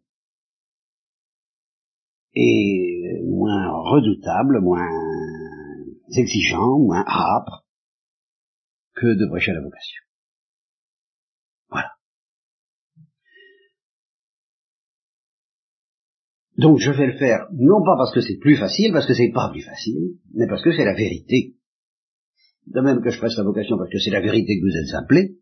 et 2.33 3.21
moins 3.25 3.67
redoutable, 3.71 4.61
moins 4.61 4.87
exigeant, 6.15 6.79
moins 6.79 7.03
âpre, 7.07 7.65
que 8.93 9.07
de 9.07 9.27
prêcher 9.29 9.53
la 9.53 9.61
vocation. 9.61 10.03
Donc 16.57 16.79
je 16.79 16.89
vais 16.91 17.05
le 17.05 17.17
faire, 17.19 17.47
non 17.53 17.83
pas 17.85 17.95
parce 17.97 18.13
que 18.13 18.21
c'est 18.21 18.39
plus 18.39 18.57
facile, 18.57 18.91
parce 18.91 19.05
que 19.05 19.13
c'est 19.13 19.31
pas 19.31 19.49
plus 19.51 19.61
facile, 19.61 20.17
mais 20.33 20.47
parce 20.47 20.63
que 20.63 20.71
c'est 20.71 20.85
la 20.85 20.95
vérité. 20.95 21.55
De 22.65 22.81
même 22.81 23.01
que 23.01 23.11
je 23.11 23.19
prêche 23.19 23.37
la 23.37 23.43
vocation 23.43 23.77
parce 23.77 23.91
que 23.91 23.99
c'est 23.99 24.09
la 24.09 24.21
vérité 24.21 24.57
que 24.57 24.65
vous 24.65 24.75
êtes 24.75 24.95
appelés, 24.95 25.37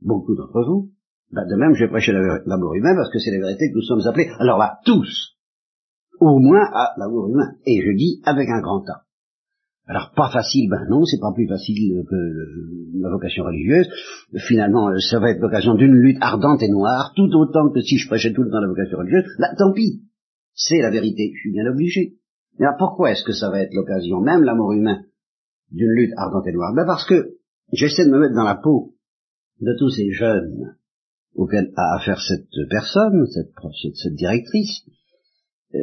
beaucoup 0.00 0.34
d'entre 0.34 0.64
vous, 0.66 0.90
ben 1.32 1.46
de 1.46 1.56
même 1.56 1.74
je 1.74 1.84
vais 1.84 1.90
prêcher 1.90 2.12
l'amour 2.12 2.74
humain 2.74 2.94
parce 2.96 3.10
que 3.12 3.18
c'est 3.18 3.30
la 3.30 3.38
vérité 3.38 3.70
que 3.70 3.74
nous 3.74 3.82
sommes 3.82 4.06
appelés, 4.06 4.30
alors 4.38 4.58
là, 4.58 4.78
tous, 4.84 5.36
au 6.20 6.38
moins 6.38 6.64
à 6.72 6.94
l'amour 6.98 7.28
humain, 7.28 7.52
et 7.66 7.80
je 7.80 7.96
dis 7.96 8.20
avec 8.24 8.48
un 8.48 8.60
grand 8.60 8.82
A. 8.88 9.04
Alors 9.90 10.12
pas 10.14 10.28
facile, 10.30 10.68
ben 10.68 10.84
non, 10.90 11.04
c'est 11.04 11.20
pas 11.20 11.32
plus 11.34 11.48
facile 11.48 12.04
que 12.04 13.00
la 13.00 13.08
vocation 13.08 13.42
religieuse. 13.44 13.88
Finalement, 14.46 14.90
ça 14.98 15.18
va 15.18 15.30
être 15.30 15.40
l'occasion 15.40 15.76
d'une 15.76 15.94
lutte 15.94 16.18
ardente 16.20 16.62
et 16.62 16.68
noire, 16.68 17.12
tout 17.16 17.30
autant 17.34 17.70
que 17.70 17.80
si 17.80 17.96
je 17.96 18.06
prêchais 18.06 18.34
tout 18.34 18.42
le 18.42 18.50
temps 18.50 18.60
la 18.60 18.68
vocation 18.68 18.98
religieuse. 18.98 19.24
Là, 19.38 19.48
tant 19.56 19.72
pis, 19.72 20.02
c'est 20.52 20.82
la 20.82 20.90
vérité, 20.90 21.32
je 21.34 21.40
suis 21.40 21.52
bien 21.52 21.64
obligé. 21.64 22.16
Mais 22.58 22.66
alors 22.66 22.76
pourquoi 22.78 23.12
est-ce 23.12 23.24
que 23.24 23.32
ça 23.32 23.48
va 23.48 23.62
être 23.62 23.72
l'occasion, 23.72 24.20
même 24.20 24.42
l'amour 24.42 24.74
humain, 24.74 24.98
d'une 25.70 25.90
lutte 25.90 26.12
ardente 26.18 26.46
et 26.46 26.52
noire? 26.52 26.74
Ben 26.74 26.84
parce 26.84 27.06
que 27.06 27.36
j'essaie 27.72 28.04
de 28.04 28.10
me 28.10 28.18
mettre 28.18 28.34
dans 28.34 28.44
la 28.44 28.56
peau 28.56 28.92
de 29.60 29.74
tous 29.78 29.90
ces 29.90 30.10
jeunes 30.12 30.76
auxquels 31.34 31.72
a 31.76 31.96
affaire 31.96 32.20
cette 32.20 32.48
personne, 32.70 33.26
cette, 33.26 33.52
cette, 33.94 34.14
directrice, 34.14 34.82
euh, 35.74 35.78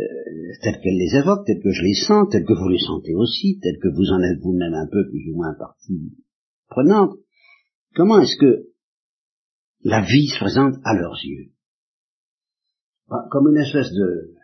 telle 0.61 0.79
qu'elle 0.81 0.97
les 0.97 1.15
évoque, 1.15 1.45
telle 1.45 1.61
que 1.61 1.71
je 1.71 1.81
les 1.81 1.93
sens, 1.93 2.27
telle 2.31 2.45
que 2.45 2.53
vous 2.53 2.69
les 2.69 2.79
sentez 2.79 3.13
aussi, 3.13 3.59
telle 3.61 3.79
que 3.79 3.87
vous 3.87 4.11
en 4.11 4.21
êtes 4.21 4.39
vous-même 4.41 4.73
un 4.73 4.87
peu 4.87 5.07
plus 5.09 5.29
ou 5.31 5.35
moins 5.35 5.53
partie 5.53 6.11
prenante. 6.67 7.17
Comment 7.95 8.19
est-ce 8.19 8.37
que 8.37 8.67
la 9.83 10.01
vie 10.01 10.27
se 10.27 10.39
présente 10.39 10.75
à 10.83 10.93
leurs 10.93 11.17
yeux? 11.23 11.51
Ben, 13.09 13.27
Comme 13.29 13.49
une 13.49 13.61
espèce 13.61 13.91
de 13.91 14.35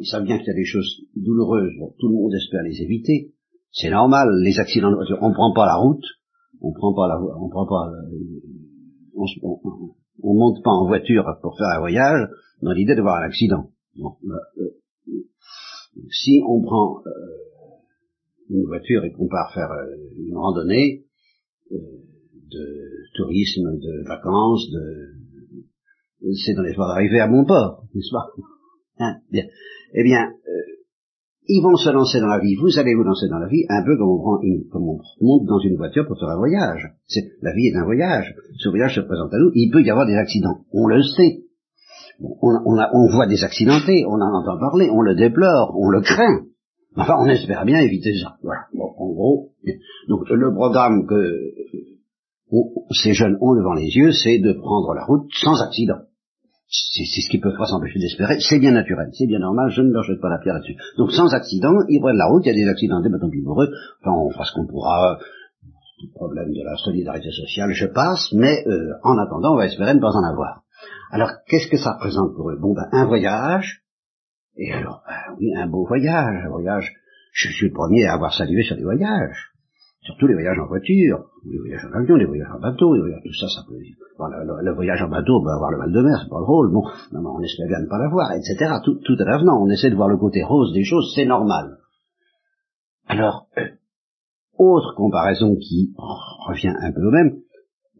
ils 0.00 0.06
savent 0.06 0.24
bien 0.24 0.38
qu'il 0.38 0.48
y 0.48 0.50
a 0.50 0.54
des 0.54 0.64
choses 0.64 1.02
douloureuses, 1.16 1.72
tout 1.98 2.08
le 2.08 2.14
monde 2.14 2.34
espère 2.34 2.62
les 2.62 2.82
éviter. 2.82 3.32
C'est 3.70 3.90
normal, 3.90 4.28
les 4.42 4.58
accidents 4.58 4.90
de 4.90 4.96
voiture, 4.96 5.18
on 5.22 5.32
prend 5.32 5.52
pas 5.52 5.66
la 5.66 5.76
route, 5.76 6.04
on 6.60 6.72
prend 6.72 6.94
pas 6.94 7.08
la, 7.08 7.20
on 7.20 7.48
prend 7.48 7.66
pas, 7.66 7.90
euh, 7.92 9.20
on, 10.22 10.34
monte 10.34 10.62
pas 10.62 10.70
en 10.70 10.86
voiture 10.86 11.24
pour 11.42 11.56
faire 11.56 11.68
un 11.68 11.80
voyage 11.80 12.28
dans 12.62 12.72
l'idée 12.72 12.94
de 12.94 13.02
voir 13.02 13.16
un 13.16 13.26
accident. 13.26 13.70
Euh, 13.98 14.34
euh, 14.58 15.24
si 16.10 16.42
on 16.46 16.62
prend 16.62 17.02
une 18.50 18.64
voiture 18.66 19.04
et 19.04 19.12
qu'on 19.12 19.28
part 19.28 19.52
faire 19.52 19.70
une 20.16 20.36
randonnée 20.36 21.04
de 21.70 22.88
tourisme, 23.14 23.78
de 23.78 24.06
vacances, 24.06 24.70
de, 24.70 25.18
c'est 26.44 26.54
dans 26.54 26.62
l'espoir 26.62 26.88
d'arriver 26.88 27.20
à 27.20 27.26
mon 27.26 27.44
port, 27.44 27.84
n'est-ce 27.94 28.12
pas? 28.12 28.26
Hein. 29.00 29.20
Eh 29.32 30.02
bien, 30.02 30.32
ils 31.48 31.62
vont 31.62 31.76
se 31.76 31.88
lancer 31.90 32.20
dans 32.20 32.28
la 32.28 32.38
vie, 32.38 32.54
vous 32.56 32.78
allez 32.78 32.94
vous 32.94 33.02
lancer 33.02 33.26
dans 33.28 33.38
la 33.38 33.48
vie, 33.48 33.64
un 33.68 33.82
peu 33.82 33.96
comme 33.96 34.10
on, 34.10 34.18
prend 34.18 34.38
une, 34.42 34.68
comme 34.70 34.82
on 34.82 35.00
monte 35.20 35.46
dans 35.46 35.58
une 35.58 35.76
voiture 35.76 36.06
pour 36.06 36.18
faire 36.18 36.28
un 36.28 36.36
voyage. 36.36 36.92
La 37.42 37.52
vie 37.54 37.68
est 37.68 37.76
un 37.76 37.84
voyage. 37.84 38.34
Ce 38.58 38.68
voyage 38.68 38.94
se 38.94 39.00
présente 39.00 39.32
à 39.32 39.38
nous, 39.38 39.50
il 39.54 39.70
peut 39.70 39.82
y 39.82 39.90
avoir 39.90 40.06
des 40.06 40.16
accidents. 40.16 40.58
On 40.72 40.86
le 40.86 41.02
sait. 41.02 41.44
on, 42.20 42.52
on, 42.66 42.78
a, 42.78 42.90
on 42.92 43.08
voit 43.10 43.26
des 43.26 43.42
accidentés, 43.42 44.04
on 44.06 44.20
en 44.20 44.42
entend 44.42 44.58
parler, 44.58 44.90
on 44.92 45.00
le 45.00 45.14
déplore, 45.14 45.74
on 45.78 45.88
le 45.88 46.02
craint. 46.02 46.44
Enfin, 46.96 47.14
on 47.18 47.26
espère 47.26 47.64
bien 47.64 47.78
éviter 47.80 48.12
ça. 48.22 48.36
Voilà. 48.42 48.62
Bon, 48.74 48.92
en 48.98 49.12
gros, 49.12 49.50
donc 50.08 50.28
le 50.28 50.52
programme 50.52 51.06
que 51.06 51.32
ces 52.90 53.14
jeunes 53.14 53.38
ont 53.40 53.54
devant 53.54 53.74
les 53.74 53.88
yeux, 53.88 54.12
c'est 54.12 54.38
de 54.38 54.52
prendre 54.52 54.94
la 54.94 55.04
route 55.04 55.28
sans 55.32 55.62
accident. 55.62 55.98
C'est 56.70 57.22
ce 57.22 57.30
qu'ils 57.30 57.40
peuvent 57.40 57.56
pas 57.56 57.66
s'empêcher 57.66 57.98
d'espérer. 57.98 58.40
C'est 58.40 58.58
bien 58.58 58.72
naturel, 58.72 59.08
c'est 59.12 59.26
bien 59.26 59.38
normal, 59.38 59.70
je 59.70 59.80
ne 59.80 59.90
leur 59.90 60.02
jette 60.02 60.20
pas 60.20 60.28
la 60.28 60.38
pierre 60.38 60.54
là-dessus. 60.54 60.76
Donc 60.98 61.12
sans 61.12 61.32
accident, 61.32 61.72
ils 61.88 62.00
prennent 62.00 62.16
la 62.16 62.26
route, 62.26 62.44
il 62.44 62.48
y 62.48 62.52
a 62.52 62.64
des 62.64 62.68
accidents, 62.68 63.00
bah, 63.00 63.18
tant 63.18 63.30
pis 63.30 63.42
pour 63.42 63.62
eux. 63.62 63.70
Enfin, 64.02 64.12
on 64.12 64.30
fera 64.30 64.44
ce 64.44 64.52
qu'on 64.52 64.66
pourra. 64.66 65.18
Le 66.00 66.12
problème 66.14 66.52
de 66.52 66.62
la 66.64 66.76
solidarité 66.76 67.30
sociale, 67.32 67.72
je 67.72 67.86
passe, 67.86 68.32
mais 68.32 68.62
euh, 68.68 68.92
en 69.02 69.18
attendant, 69.18 69.54
on 69.54 69.56
va 69.56 69.66
espérer 69.66 69.94
ne 69.94 70.00
pas 70.00 70.14
en 70.14 70.22
avoir. 70.22 70.62
Alors, 71.10 71.30
qu'est-ce 71.48 71.68
que 71.68 71.76
ça 71.76 71.94
représente 71.94 72.36
pour 72.36 72.50
eux? 72.50 72.58
Bon, 72.60 72.72
ben, 72.72 72.86
un 72.92 73.06
voyage, 73.06 73.82
et 74.56 74.72
alors, 74.72 75.02
ben, 75.08 75.36
oui, 75.40 75.54
un 75.56 75.66
beau 75.66 75.86
voyage, 75.86 76.44
un 76.44 76.50
voyage. 76.50 76.92
Je 77.32 77.48
suis 77.48 77.68
le 77.68 77.72
premier 77.72 78.06
à 78.06 78.14
avoir 78.14 78.34
salué 78.34 78.62
sur 78.62 78.76
les 78.76 78.84
voyages. 78.84 79.52
Surtout 80.02 80.26
les 80.26 80.34
voyages 80.34 80.58
en 80.58 80.66
voiture, 80.66 81.30
les 81.44 81.58
voyages 81.58 81.84
en 81.84 81.92
avion, 81.98 82.16
les 82.16 82.24
voyages 82.24 82.50
en 82.54 82.60
bateau, 82.60 82.94
les 82.94 83.00
voyages, 83.00 83.22
tout 83.24 83.34
ça, 83.34 83.48
ça 83.48 83.62
peut... 83.68 83.74
Bon, 84.18 84.26
le, 84.26 84.74
voyage 84.74 85.02
en 85.02 85.08
bateau 85.08 85.42
peut 85.42 85.50
avoir 85.50 85.70
le 85.70 85.78
mal 85.78 85.92
de 85.92 86.02
mer, 86.02 86.20
c'est 86.22 86.30
pas 86.30 86.40
drôle, 86.40 86.72
bon, 86.72 86.82
non, 87.12 87.36
on 87.36 87.42
espère 87.42 87.68
bien 87.68 87.80
ne 87.80 87.88
pas 87.88 87.98
l'avoir, 87.98 88.32
etc. 88.32 88.74
Tout, 88.84 89.00
tout 89.04 89.16
à 89.18 89.24
l'avenant, 89.24 89.62
on 89.62 89.68
essaie 89.68 89.90
de 89.90 89.96
voir 89.96 90.08
le 90.08 90.16
côté 90.16 90.42
rose 90.42 90.72
des 90.72 90.84
choses, 90.84 91.12
c'est 91.14 91.26
normal. 91.26 91.78
Alors, 93.06 93.48
euh, 93.58 93.68
autre 94.56 94.94
comparaison 94.96 95.56
qui 95.56 95.94
revient 95.96 96.74
un 96.80 96.92
peu 96.92 97.04
au 97.06 97.10
même, 97.10 97.38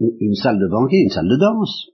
une 0.00 0.34
salle 0.34 0.58
de 0.58 0.68
banquet, 0.68 0.98
une 0.98 1.10
salle 1.10 1.28
de 1.28 1.36
danse, 1.36 1.88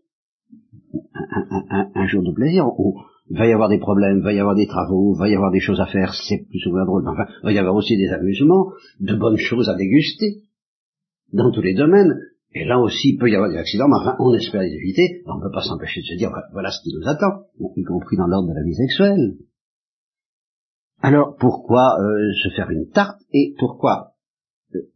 un, 1.70 1.90
un 1.94 2.06
jour 2.06 2.22
de 2.22 2.32
plaisir, 2.32 2.66
où 2.78 3.00
va 3.30 3.46
y 3.46 3.52
avoir 3.52 3.68
des 3.68 3.78
problèmes, 3.78 4.20
va 4.20 4.32
y 4.32 4.38
avoir 4.38 4.54
des 4.54 4.66
travaux, 4.66 5.14
va 5.14 5.28
y 5.28 5.34
avoir 5.34 5.50
des 5.50 5.60
choses 5.60 5.80
à 5.80 5.86
faire, 5.86 6.14
c'est 6.14 6.46
plus 6.48 6.66
ou 6.66 6.72
moins 6.72 6.84
drôle, 6.84 7.08
enfin, 7.08 7.26
il 7.42 7.46
va 7.46 7.52
y 7.52 7.58
avoir 7.58 7.74
aussi 7.74 7.96
des 7.96 8.08
amusements, 8.08 8.72
de 9.00 9.14
bonnes 9.14 9.38
choses 9.38 9.68
à 9.68 9.74
déguster, 9.74 10.42
dans 11.32 11.50
tous 11.50 11.62
les 11.62 11.74
domaines, 11.74 12.14
et 12.52 12.64
là 12.64 12.78
aussi 12.78 13.10
il 13.10 13.18
peut 13.18 13.30
y 13.30 13.34
avoir 13.34 13.50
des 13.50 13.56
accidents, 13.56 13.88
mais 13.88 13.96
enfin, 13.96 14.16
on 14.20 14.34
espère 14.34 14.62
les 14.62 14.74
éviter, 14.74 15.22
on 15.26 15.38
ne 15.38 15.42
peut 15.42 15.52
pas 15.52 15.62
s'empêcher 15.62 16.00
de 16.00 16.06
se 16.06 16.18
dire, 16.18 16.30
voilà 16.52 16.70
ce 16.70 16.82
qui 16.82 16.94
nous 16.94 17.08
attend, 17.08 17.44
y 17.76 17.84
compris 17.84 18.16
dans 18.16 18.26
l'ordre 18.26 18.48
de 18.48 18.54
la 18.54 18.62
vie 18.62 18.74
sexuelle. 18.74 19.36
Alors, 21.00 21.36
pourquoi 21.38 21.96
euh, 22.00 22.32
se 22.42 22.48
faire 22.54 22.70
une 22.70 22.88
tarte, 22.88 23.20
et 23.32 23.54
pourquoi 23.58 24.14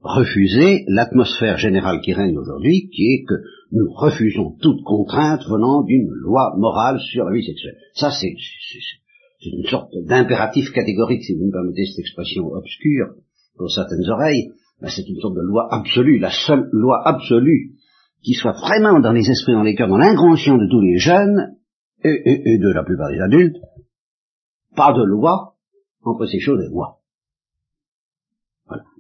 refuser 0.00 0.84
l'atmosphère 0.88 1.58
générale 1.58 2.00
qui 2.00 2.12
règne 2.12 2.36
aujourd'hui, 2.36 2.88
qui 2.90 3.12
est 3.12 3.24
que 3.24 3.34
nous 3.72 3.90
refusons 3.92 4.56
toute 4.60 4.82
contrainte 4.84 5.42
venant 5.48 5.82
d'une 5.82 6.08
loi 6.08 6.54
morale 6.56 6.98
sur 7.00 7.24
la 7.24 7.34
vie 7.34 7.44
sexuelle. 7.44 7.76
Ça, 7.94 8.10
c'est 8.10 8.34
une 9.44 9.64
sorte 9.64 9.92
d'impératif 10.06 10.72
catégorique, 10.72 11.24
si 11.24 11.34
vous 11.34 11.46
me 11.46 11.52
permettez 11.52 11.84
cette 11.86 12.00
expression 12.00 12.46
obscure 12.46 13.14
pour 13.56 13.70
certaines 13.70 14.08
oreilles, 14.08 14.52
mais 14.80 14.88
c'est 14.88 15.06
une 15.08 15.20
sorte 15.20 15.34
de 15.34 15.42
loi 15.42 15.68
absolue, 15.70 16.18
la 16.18 16.30
seule 16.30 16.68
loi 16.72 17.02
absolue 17.06 17.74
qui 18.22 18.34
soit 18.34 18.52
vraiment 18.52 19.00
dans 19.00 19.12
les 19.12 19.28
esprits, 19.28 19.52
dans 19.52 19.62
les 19.62 19.74
cœurs, 19.74 19.88
dans 19.88 19.98
l'inconscient 19.98 20.56
de 20.56 20.66
tous 20.68 20.80
les 20.80 20.98
jeunes 20.98 21.56
et, 22.02 22.58
de 22.58 22.72
la 22.72 22.84
plupart 22.84 23.10
des 23.10 23.20
adultes. 23.20 23.56
Pas 24.74 24.92
de 24.92 25.04
loi 25.04 25.56
entre 26.02 26.26
ces 26.26 26.40
choses 26.40 26.62
et 26.64 26.72
moi. 26.72 26.98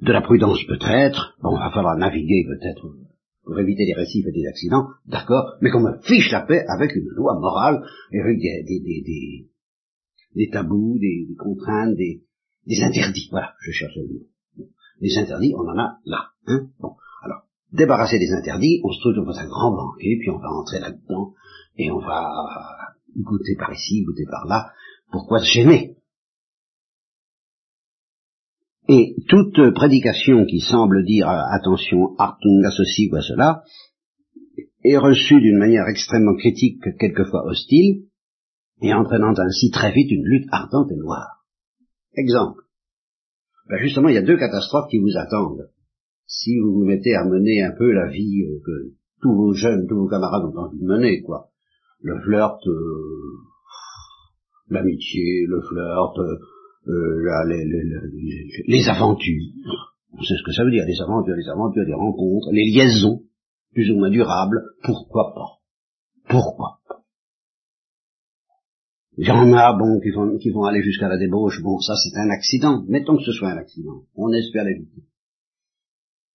De 0.02 0.12
la 0.12 0.22
prudence 0.22 0.64
peut-être, 0.66 1.36
bon, 1.42 1.56
il 1.56 1.60
va 1.60 1.70
falloir 1.70 1.96
naviguer 1.96 2.44
peut-être 2.46 2.86
pour 3.48 3.58
éviter 3.58 3.86
des 3.86 3.94
récifs 3.94 4.26
et 4.26 4.30
des 4.30 4.46
accidents, 4.46 4.88
d'accord, 5.06 5.54
mais 5.62 5.70
qu'on 5.70 5.80
me 5.80 5.98
fiche 6.02 6.30
la 6.30 6.42
paix 6.42 6.66
avec 6.68 6.94
une 6.94 7.08
loi 7.16 7.32
morale, 7.40 7.82
et 8.12 8.20
avec 8.20 8.38
des, 8.38 8.62
des, 8.62 9.48
des, 10.34 10.50
tabous, 10.50 10.98
des, 11.00 11.34
contraintes, 11.38 11.96
des, 11.96 12.82
interdits. 12.82 13.28
Voilà, 13.30 13.54
je 13.62 13.70
cherche 13.70 13.96
le 13.96 14.02
mot. 14.02 14.66
Les 15.00 15.16
interdits, 15.16 15.54
on 15.56 15.66
en 15.66 15.78
a 15.78 15.96
là. 16.04 16.28
Hein 16.46 16.68
bon, 16.78 16.96
alors, 17.22 17.44
débarrasser 17.72 18.18
des 18.18 18.32
interdits, 18.32 18.82
on 18.84 18.92
se 18.92 19.00
trouve 19.00 19.14
dans 19.14 19.38
un 19.38 19.48
grand 19.48 19.74
banquet, 19.74 20.18
puis 20.20 20.28
on 20.28 20.38
va 20.38 20.50
entrer 20.50 20.80
là-dedans, 20.80 21.32
et 21.78 21.90
on 21.90 22.00
va 22.00 22.30
goûter 23.16 23.56
par 23.58 23.72
ici, 23.72 24.04
goûter 24.04 24.26
par 24.30 24.44
là. 24.46 24.72
Pourquoi 25.10 25.38
se 25.38 25.46
gêner? 25.46 25.96
Et 28.88 29.16
toute 29.28 29.74
prédication 29.74 30.46
qui 30.46 30.60
semble 30.60 31.04
dire 31.04 31.28
euh, 31.28 31.40
attention, 31.50 32.16
Artung 32.18 32.64
à 32.64 32.70
ceci 32.70 33.10
ou 33.12 33.16
à 33.16 33.20
cela, 33.20 33.62
est 34.82 34.96
reçue 34.96 35.40
d'une 35.40 35.58
manière 35.58 35.86
extrêmement 35.88 36.36
critique, 36.36 36.82
quelquefois 36.98 37.44
hostile, 37.44 38.04
et 38.80 38.94
entraînant 38.94 39.34
ainsi 39.36 39.70
très 39.70 39.92
vite 39.92 40.10
une 40.10 40.24
lutte 40.24 40.48
ardente 40.50 40.90
et 40.90 40.96
noire. 40.96 41.44
Exemple. 42.14 42.62
Ben 43.68 43.78
justement, 43.78 44.08
il 44.08 44.14
y 44.14 44.18
a 44.18 44.22
deux 44.22 44.38
catastrophes 44.38 44.88
qui 44.90 44.98
vous 44.98 45.16
attendent. 45.16 45.68
Si 46.26 46.58
vous 46.58 46.72
vous 46.72 46.84
mettez 46.84 47.14
à 47.14 47.24
mener 47.24 47.62
un 47.62 47.72
peu 47.76 47.92
la 47.92 48.08
vie 48.08 48.42
euh, 48.44 48.60
que 48.64 48.94
tous 49.20 49.34
vos 49.34 49.52
jeunes, 49.52 49.86
tous 49.86 49.96
vos 49.96 50.08
camarades 50.08 50.44
ont 50.44 50.58
envie 50.58 50.78
de 50.78 50.86
mener, 50.86 51.20
quoi. 51.22 51.50
Le 52.00 52.18
flirt, 52.20 52.66
euh, 52.66 53.36
l'amitié, 54.70 55.46
le 55.46 55.60
flirt, 55.60 56.18
euh, 56.18 56.38
les, 56.86 57.64
les, 58.66 58.88
aventures. 58.88 59.52
On 60.12 60.22
sait 60.22 60.34
ce 60.36 60.44
que 60.44 60.52
ça 60.52 60.64
veut 60.64 60.70
dire, 60.70 60.84
les 60.86 61.00
aventures, 61.00 61.36
les 61.36 61.48
aventures, 61.48 61.84
les 61.84 61.94
rencontres, 61.94 62.48
les 62.52 62.64
liaisons, 62.64 63.22
plus 63.72 63.90
ou 63.90 63.98
moins 63.98 64.10
durables, 64.10 64.62
pourquoi 64.82 65.34
pas? 65.34 65.58
Pourquoi 66.28 66.80
pas? 66.88 67.02
Il 69.16 69.26
y 69.26 69.30
en 69.30 69.52
a, 69.52 69.76
bon, 69.76 70.00
qui 70.00 70.10
vont, 70.10 70.38
qui 70.38 70.50
vont 70.50 70.64
aller 70.64 70.82
jusqu'à 70.82 71.08
la 71.08 71.18
débauche, 71.18 71.60
bon, 71.62 71.78
ça 71.80 71.94
c'est 71.96 72.16
un 72.18 72.30
accident, 72.30 72.84
mettons 72.88 73.16
que 73.16 73.24
ce 73.24 73.32
soit 73.32 73.50
un 73.50 73.56
accident, 73.56 74.04
on 74.14 74.32
espère 74.32 74.64
l'éviter. 74.64 75.02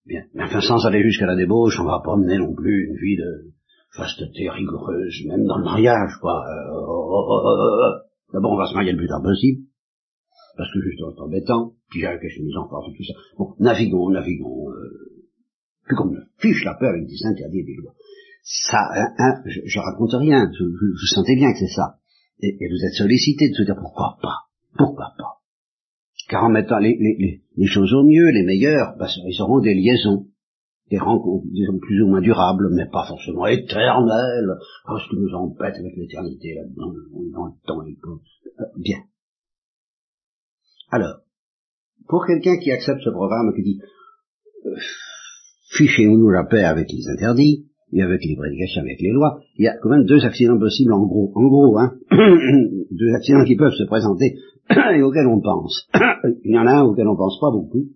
Bien, 0.05 0.23
mais 0.33 0.43
enfin 0.43 0.59
sans 0.59 0.85
aller 0.85 1.01
jusqu'à 1.01 1.25
la 1.25 1.37
débauche, 1.37 1.79
on 1.79 1.85
va 1.85 2.01
pas 2.03 2.17
mener 2.17 2.37
non 2.37 2.53
plus 2.53 2.89
une 2.89 2.97
vie 2.97 3.15
de 3.15 3.53
fasteté 3.95 4.49
rigoureuse, 4.49 5.23
même 5.27 5.45
dans 5.45 5.57
le 5.57 5.63
mariage, 5.63 6.17
quoi. 6.19 6.43
Euh, 6.45 6.75
oh, 6.75 7.25
oh, 7.29 7.41
oh, 7.45 8.03
D'abord 8.33 8.51
on 8.51 8.57
va 8.57 8.65
se 8.65 8.73
marier 8.73 8.91
le 8.91 8.97
plus 8.97 9.07
tard 9.07 9.21
possible, 9.21 9.63
parce 10.57 10.71
que 10.73 10.81
juste 10.81 10.99
c'est 10.99 11.21
embêtant, 11.21 11.73
puis 11.89 12.01
la 12.01 12.17
question 12.17 12.43
des 12.43 12.55
enfants, 12.55 12.81
tout 12.85 13.03
ça. 13.03 13.13
Bon, 13.37 13.55
naviguons, 13.59 14.09
naviguons, 14.09 14.69
euh, 14.69 15.23
plus 15.85 15.95
comme 15.95 16.13
me 16.13 16.21
fiche 16.39 16.63
la 16.63 16.75
peur 16.75 16.89
avec 16.89 17.07
des 17.07 17.25
interdits 17.25 17.63
des 17.63 17.75
lois. 17.75 17.93
Ça, 18.43 18.79
hein, 18.93 19.13
hein, 19.17 19.41
je, 19.45 19.61
je, 19.65 19.79
raconte 19.79 20.13
rien, 20.13 20.49
je, 20.51 20.63
je, 20.63 21.05
sentais 21.15 21.35
bien 21.35 21.51
que 21.53 21.59
c'est 21.59 21.73
ça. 21.73 21.97
Et, 22.41 22.49
et, 22.49 22.67
vous 22.69 22.85
êtes 22.85 22.93
sollicité 22.93 23.49
de 23.49 23.53
se 23.53 23.63
dire 23.63 23.75
pourquoi 23.79 24.17
pas, 24.21 24.49
pourquoi 24.77 25.13
pas. 25.17 25.39
Car 26.29 26.43
en 26.43 26.49
mettant 26.49 26.79
les, 26.79 26.95
les, 26.99 27.41
les, 27.55 27.67
choses 27.67 27.93
au 27.93 28.03
mieux, 28.03 28.29
les 28.31 28.43
meilleures, 28.43 28.95
bah, 28.97 29.07
ils 29.27 29.41
auront 29.41 29.59
des 29.59 29.73
liaisons, 29.73 30.27
des 30.89 30.97
rencontres, 30.97 31.45
plus 31.81 32.01
ou 32.01 32.07
moins 32.07 32.21
durables, 32.21 32.69
mais 32.73 32.85
pas 32.91 33.05
forcément 33.07 33.45
éternelles, 33.47 34.53
parce 34.85 35.07
que 35.09 35.15
nous 35.15 35.33
embête 35.33 35.75
avec 35.75 35.95
l'éternité 35.95 36.55
là-dedans, 36.55 36.93
dans 37.33 37.45
le 37.45 37.53
temps 37.65 37.85
et. 37.85 37.97
Euh, 38.59 38.63
bien. 38.77 38.99
Alors, 40.93 41.21
pour 42.07 42.23
quelqu'un 42.27 42.57
qui 42.59 42.71
accepte 42.71 43.01
ce 43.01 43.09
programme, 43.09 43.51
qui 43.55 43.63
dit 43.63 43.79
euh, 44.67 44.75
fichez-nous 45.71 46.29
la 46.29 46.43
paix 46.43 46.63
avec 46.63 46.87
les 46.91 47.09
interdits, 47.09 47.65
et 47.93 48.03
avec 48.03 48.21
les 48.23 48.35
prédications, 48.35 48.81
avec 48.81 49.01
les 49.01 49.11
lois, 49.11 49.39
il 49.57 49.65
y 49.65 49.67
a 49.67 49.75
quand 49.81 49.89
même 49.89 50.05
deux 50.05 50.23
accidents 50.23 50.59
possibles 50.59 50.93
en 50.93 51.03
gros. 51.05 51.31
En 51.33 51.47
gros, 51.47 51.79
hein, 51.79 51.95
deux 52.91 53.11
accidents 53.15 53.43
qui 53.43 53.55
peuvent 53.55 53.73
se 53.73 53.85
présenter 53.85 54.37
et 54.69 55.01
auxquels 55.01 55.25
on 55.25 55.41
pense. 55.41 55.89
il 56.43 56.51
y 56.53 56.59
en 56.59 56.67
a 56.67 56.73
un 56.73 56.83
auquel 56.83 57.07
on 57.07 57.15
pense 57.15 57.39
pas 57.39 57.49
beaucoup, 57.49 57.89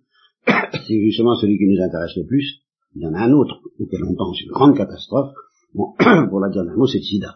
c'est 0.48 1.00
justement 1.00 1.36
celui 1.36 1.60
qui 1.60 1.68
nous 1.68 1.84
intéresse 1.84 2.16
le 2.18 2.26
plus. 2.26 2.62
Il 2.96 3.04
y 3.04 3.08
en 3.08 3.14
a 3.14 3.20
un 3.20 3.32
autre 3.32 3.60
auquel 3.80 4.04
on 4.06 4.16
pense 4.16 4.42
une 4.42 4.52
grande 4.52 4.76
catastrophe. 4.76 5.34
Bon, 5.76 5.94
pour 6.30 6.40
la 6.40 6.50
dire 6.50 6.66
d'un 6.66 6.76
mot, 6.76 6.88
c'est 6.88 6.98
le 6.98 7.04
sida. 7.04 7.36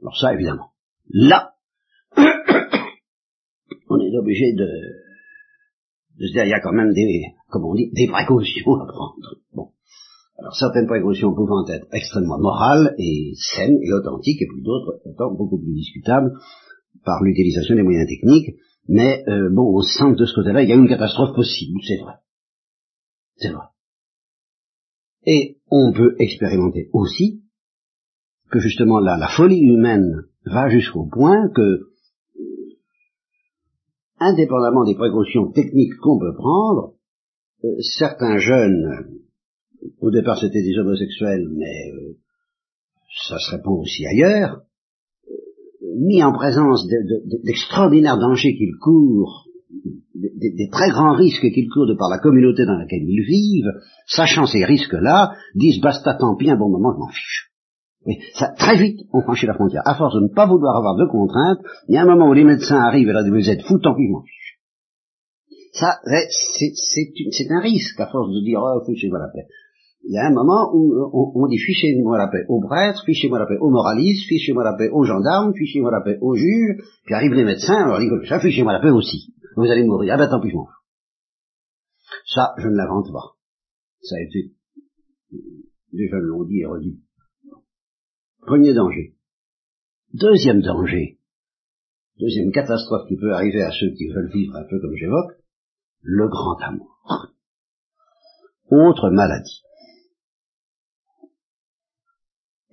Alors 0.00 0.16
ça, 0.16 0.32
évidemment. 0.32 0.70
Là, 1.10 1.53
obligé 4.18 4.52
de, 4.52 4.68
se 6.18 6.32
dire, 6.32 6.44
il 6.44 6.50
y 6.50 6.54
a 6.54 6.60
quand 6.60 6.72
même 6.72 6.92
des, 6.92 7.24
comment 7.48 7.70
on 7.70 7.74
dit, 7.74 7.90
des 7.92 8.06
précautions 8.08 8.74
à 8.74 8.86
prendre. 8.86 9.36
Bon. 9.54 9.68
Alors 10.38 10.54
certaines 10.56 10.86
précautions 10.86 11.34
pouvant 11.34 11.66
être 11.68 11.86
extrêmement 11.92 12.38
morales 12.38 12.94
et 12.98 13.32
saines 13.36 13.78
et 13.82 13.92
authentiques, 13.92 14.42
et 14.42 14.46
puis 14.46 14.62
d'autres 14.62 15.00
étant 15.06 15.32
beaucoup 15.32 15.58
plus 15.58 15.74
discutables 15.74 16.32
par 17.04 17.22
l'utilisation 17.22 17.76
des 17.76 17.82
moyens 17.82 18.08
techniques, 18.08 18.56
mais 18.88 19.24
euh, 19.28 19.48
bon, 19.50 19.76
on 19.76 19.80
sent 19.80 20.14
de 20.18 20.26
ce 20.26 20.34
côté-là, 20.34 20.62
il 20.62 20.68
y 20.68 20.72
a 20.72 20.76
une 20.76 20.88
catastrophe 20.88 21.34
possible, 21.34 21.80
c'est 21.86 21.98
vrai. 22.02 22.14
C'est 23.36 23.50
vrai. 23.50 23.66
Et 25.26 25.58
on 25.70 25.92
peut 25.92 26.16
expérimenter 26.18 26.90
aussi 26.92 27.42
que 28.50 28.58
justement 28.58 29.00
là, 29.00 29.16
la 29.16 29.28
folie 29.28 29.60
humaine 29.60 30.24
va 30.44 30.68
jusqu'au 30.68 31.06
point 31.06 31.48
que 31.54 31.93
indépendamment 34.18 34.84
des 34.84 34.94
précautions 34.94 35.50
techniques 35.52 35.96
qu'on 36.00 36.18
peut 36.18 36.34
prendre, 36.34 36.94
euh, 37.64 37.68
certains 37.98 38.38
jeunes, 38.38 39.20
au 40.00 40.10
départ 40.10 40.38
c'était 40.38 40.62
des 40.62 40.78
homosexuels, 40.78 41.48
mais 41.56 41.90
euh, 41.92 42.16
ça 43.28 43.38
se 43.38 43.56
répand 43.56 43.78
aussi 43.80 44.06
ailleurs, 44.06 44.62
mis 45.96 46.22
en 46.22 46.32
présence 46.32 46.86
d'extraordinaires 47.44 48.18
dangers 48.18 48.56
qu'ils 48.56 48.76
courent, 48.80 49.46
des, 50.14 50.68
très 50.70 50.90
grands 50.90 51.14
risques 51.14 51.50
qu'ils 51.52 51.68
courent 51.68 51.86
de 51.86 51.96
par 51.96 52.08
la 52.08 52.18
communauté 52.18 52.64
dans 52.64 52.76
laquelle 52.76 53.02
ils 53.06 53.24
vivent, 53.24 53.72
sachant 54.06 54.46
ces 54.46 54.64
risques-là, 54.64 55.34
disent 55.54 55.80
basta 55.80 56.14
tant 56.14 56.36
pis, 56.36 56.46
bon 56.46 56.70
moment, 56.70 56.92
je 56.94 56.98
m'en 56.98 57.08
fiche. 57.08 57.53
Oui, 58.06 58.18
ça, 58.34 58.48
très 58.58 58.76
vite, 58.76 59.00
on 59.12 59.22
franchit 59.22 59.46
la 59.46 59.54
frontière. 59.54 59.82
À 59.86 59.94
force 59.94 60.14
de 60.14 60.20
ne 60.20 60.34
pas 60.34 60.46
vouloir 60.46 60.76
avoir 60.76 60.96
de 60.96 61.06
contraintes, 61.06 61.60
il 61.88 61.94
y 61.94 61.98
a 61.98 62.02
un 62.02 62.06
moment 62.06 62.28
où 62.28 62.34
les 62.34 62.44
médecins 62.44 62.80
arrivent 62.80 63.08
et 63.08 63.12
là, 63.12 63.22
vous 63.26 63.50
êtes 63.50 63.62
fous, 63.62 63.78
tant 63.78 63.94
pis, 63.94 64.08
fiche. 64.26 64.58
Ça, 65.72 65.98
c'est 66.04 67.50
un 67.50 67.60
risque, 67.60 67.98
à 67.98 68.06
force 68.06 68.28
de 68.28 68.44
dire, 68.44 68.60
oh, 68.62 68.84
fichez-moi 68.86 69.18
la 69.18 69.28
paix 69.28 69.48
il 70.06 70.12
y 70.12 70.18
a 70.18 70.26
un 70.26 70.34
moment 70.34 70.70
où 70.74 70.92
euh, 70.92 71.08
on, 71.34 71.46
dit 71.48 71.58
fichez-moi 71.58 72.18
la 72.18 72.28
paix 72.28 72.44
aux 72.48 72.60
prêtres, 72.60 73.02
fichez-moi 73.04 73.38
la 73.38 73.46
paix 73.46 73.56
aux 73.58 73.70
moralistes, 73.70 74.26
fichez-moi 74.28 74.62
la 74.62 74.74
paix 74.74 74.90
aux 74.90 75.04
gendarmes, 75.04 75.54
fichez-moi 75.54 75.90
la 75.90 76.02
paix 76.02 76.18
aux 76.20 76.36
juges, 76.36 76.76
puis 77.06 77.14
arrivent 77.14 77.32
les 77.32 77.44
médecins, 77.44 77.84
alors 77.84 78.00
ils 78.00 78.10
disent 78.10 78.28
ça, 78.28 78.38
fichez-moi 78.38 78.74
la 78.74 78.80
paix 78.80 78.90
aussi. 78.90 79.34
Vous 79.56 79.64
allez 79.64 79.84
mourir. 79.84 80.14
Ah 80.14 80.18
ben 80.18 80.28
tant 80.28 80.40
pis, 80.40 80.50
je 80.50 80.56
m'en 80.56 80.68
Ça, 82.26 82.54
je 82.58 82.68
ne 82.68 82.76
l'invente 82.76 83.10
pas. 83.12 83.32
Ça 84.02 84.16
a 84.16 84.20
été, 84.20 84.52
les 85.92 86.08
jeunes 86.08 86.20
l'ont 86.20 86.44
dit 86.44 86.60
et 86.60 86.66
redit. 86.66 87.00
Premier 88.46 88.74
danger. 88.74 89.14
Deuxième 90.12 90.60
danger. 90.60 91.18
Deuxième 92.20 92.52
catastrophe 92.52 93.08
qui 93.08 93.16
peut 93.16 93.32
arriver 93.32 93.62
à 93.62 93.70
ceux 93.70 93.90
qui 93.96 94.08
veulent 94.08 94.30
vivre 94.32 94.54
un 94.56 94.64
peu 94.68 94.78
comme 94.80 94.94
j'évoque, 94.94 95.32
le 96.02 96.28
grand 96.28 96.56
amour. 96.60 96.98
Autre 98.70 99.10
maladie. 99.10 99.62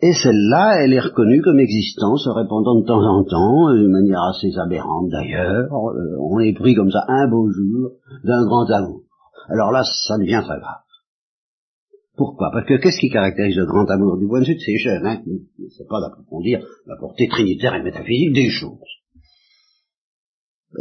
Et 0.02 0.14
celle-là, 0.14 0.82
elle 0.84 0.94
est 0.94 1.00
reconnue 1.00 1.42
comme 1.42 1.60
existant, 1.60 2.18
se 2.18 2.30
répandant 2.30 2.82
de 2.82 2.86
temps 2.86 3.04
en 3.04 3.24
temps, 3.24 3.72
de 3.72 3.88
manière 3.88 4.24
assez 4.24 4.52
aberrante 4.58 5.10
d'ailleurs. 5.10 5.72
Euh, 5.72 6.18
on 6.20 6.40
est 6.40 6.54
pris 6.54 6.76
comme 6.76 6.92
ça 6.92 7.06
un 7.08 7.30
beau 7.30 7.50
jour 7.50 7.92
d'un 8.24 8.44
grand 8.46 8.70
amour. 8.72 9.04
Alors 9.48 9.72
là, 9.72 9.84
ça 9.84 10.18
devient 10.18 10.42
très 10.44 10.60
grave. 10.60 10.82
Pourquoi? 12.22 12.52
Parce 12.54 12.68
que 12.68 12.78
qu'est-ce 12.78 13.00
qui 13.00 13.10
caractérise 13.10 13.58
le 13.58 13.66
grand 13.66 13.90
amour 13.90 14.16
du 14.20 14.28
point 14.28 14.42
de 14.42 14.46
vue 14.46 14.54
de 14.54 14.60
ces 14.60 14.78
jeunes 14.78 15.08
hein, 15.08 15.24
C'est 15.76 15.88
pas 15.88 16.00
d'approfondir 16.00 16.62
la 16.86 16.96
portée 16.96 17.28
trinitaire 17.28 17.74
et 17.74 17.82
métaphysique 17.82 18.36
des 18.36 18.48
choses. 18.48 18.78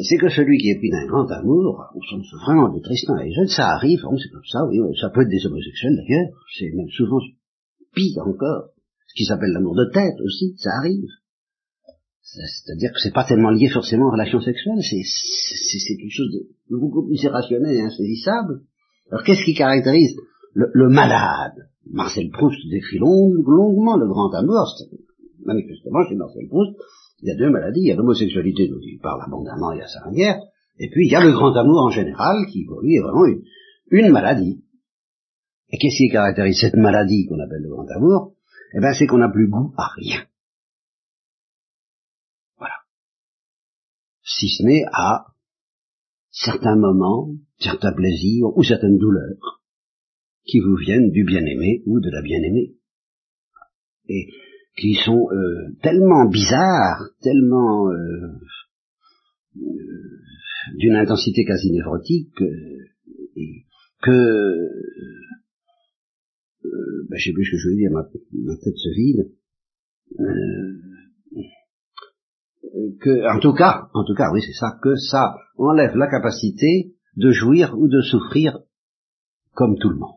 C'est 0.04 0.18
que 0.18 0.28
celui 0.28 0.58
qui 0.58 0.68
est 0.68 0.76
pris 0.76 0.90
d'un 0.90 1.06
grand 1.06 1.24
amour, 1.32 1.86
au 1.94 2.02
sens 2.04 2.26
vraiment 2.44 2.68
de 2.68 2.78
Tristan. 2.80 3.16
Et 3.20 3.32
jeunes, 3.32 3.48
ça 3.48 3.70
arrive, 3.70 4.00
c'est 4.00 4.28
comme 4.28 4.44
ça, 4.52 4.66
oui, 4.68 4.80
ça 5.00 5.08
peut 5.08 5.22
être 5.22 5.30
des 5.30 5.46
homosexuels 5.46 5.96
d'ailleurs, 5.96 6.28
c'est 6.58 6.70
même 6.76 6.90
souvent 6.90 7.20
pire 7.94 8.20
encore. 8.26 8.76
Ce 9.08 9.14
qui 9.16 9.24
s'appelle 9.24 9.52
l'amour 9.54 9.74
de 9.76 9.88
tête 9.94 10.20
aussi, 10.22 10.54
ça 10.58 10.76
arrive. 10.76 11.08
C'est-à-dire 12.20 12.92
que 12.92 13.00
c'est 13.02 13.14
pas 13.14 13.24
tellement 13.24 13.50
lié 13.50 13.70
forcément 13.70 14.08
aux 14.08 14.12
relations 14.12 14.42
sexuelles, 14.42 14.82
c'est 14.82 15.96
quelque 15.96 16.12
chose 16.12 16.30
de 16.68 16.76
beaucoup 16.76 17.06
plus 17.06 17.16
irrationnel 17.22 17.76
et 17.76 17.80
insaisissable. 17.80 18.60
Alors 19.10 19.24
qu'est-ce 19.24 19.42
qui 19.42 19.54
caractérise 19.54 20.14
le, 20.54 20.88
malade 20.88 21.68
Marcel 21.90 22.30
Proust 22.30 22.58
décrit 22.70 22.98
longuement 22.98 23.96
le 23.96 24.06
grand 24.06 24.32
amour. 24.34 24.74
Manifestement, 25.44 26.04
chez 26.08 26.14
Marcel 26.16 26.48
Proust, 26.48 26.76
il 27.22 27.28
y 27.28 27.32
a 27.32 27.36
deux 27.36 27.50
maladies. 27.50 27.80
Il 27.80 27.88
y 27.88 27.92
a 27.92 27.96
l'homosexualité 27.96 28.68
dont 28.68 28.80
il 28.82 28.98
parle 29.00 29.22
abondamment, 29.22 29.72
il 29.72 29.78
y 29.78 29.82
a 29.82 29.88
sa 29.88 30.04
manière, 30.04 30.40
et 30.78 30.88
puis 30.90 31.06
il 31.06 31.12
y 31.12 31.16
a 31.16 31.24
le 31.24 31.32
grand 31.32 31.54
amour 31.56 31.82
en 31.82 31.90
général, 31.90 32.46
qui 32.50 32.64
pour 32.64 32.80
lui 32.80 32.96
est 32.96 33.02
vraiment 33.02 33.26
une 33.90 34.10
maladie. 34.10 34.62
Et 35.70 35.78
qu'est-ce 35.78 35.96
qui 35.96 36.10
caractérise 36.10 36.58
cette 36.60 36.76
maladie 36.76 37.26
qu'on 37.26 37.38
appelle 37.38 37.62
le 37.62 37.70
grand 37.70 37.88
amour? 37.90 38.34
Eh 38.74 38.80
bien 38.80 38.92
c'est 38.92 39.06
qu'on 39.06 39.18
n'a 39.18 39.30
plus 39.30 39.48
goût 39.48 39.72
à 39.76 39.88
rien. 39.96 40.24
Voilà. 42.58 42.74
Si 44.22 44.48
ce 44.48 44.62
n'est 44.64 44.84
à 44.92 45.26
certains 46.30 46.76
moments, 46.76 47.30
certains 47.58 47.92
plaisirs 47.92 48.56
ou 48.56 48.62
certaines 48.62 48.98
douleurs 48.98 49.59
qui 50.44 50.60
vous 50.60 50.76
viennent 50.76 51.10
du 51.10 51.24
bien-aimé 51.24 51.82
ou 51.86 52.00
de 52.00 52.10
la 52.10 52.22
bien-aimée. 52.22 52.76
Et 54.08 54.28
qui 54.78 54.94
sont 54.94 55.28
euh, 55.30 55.74
tellement 55.82 56.28
bizarres, 56.28 57.10
tellement 57.22 57.90
euh, 57.90 58.38
euh, 59.56 59.62
d'une 60.76 60.96
intensité 60.96 61.44
quasi 61.44 61.70
névrotique, 61.72 62.34
que 64.02 64.10
euh, 66.64 67.06
ben, 67.08 67.16
je 67.18 67.24
sais 67.24 67.32
plus 67.32 67.44
ce 67.44 67.50
que 67.52 67.58
je 67.58 67.68
veux 67.68 67.76
dire, 67.76 67.90
ma, 67.90 68.02
ma 68.32 68.56
tête 68.56 68.76
se 68.76 68.88
vide. 68.94 69.32
Euh, 70.18 70.80
que, 73.00 73.36
en 73.36 73.40
tout 73.40 73.52
cas, 73.52 73.88
en 73.94 74.04
tout 74.04 74.14
cas, 74.14 74.30
oui, 74.32 74.40
c'est 74.42 74.52
ça, 74.52 74.78
que 74.82 74.94
ça 74.94 75.34
enlève 75.56 75.96
la 75.96 76.08
capacité 76.08 76.94
de 77.16 77.30
jouir 77.32 77.76
ou 77.76 77.88
de 77.88 78.00
souffrir 78.00 78.60
comme 79.54 79.76
tout 79.78 79.90
le 79.90 79.98
monde 79.98 80.14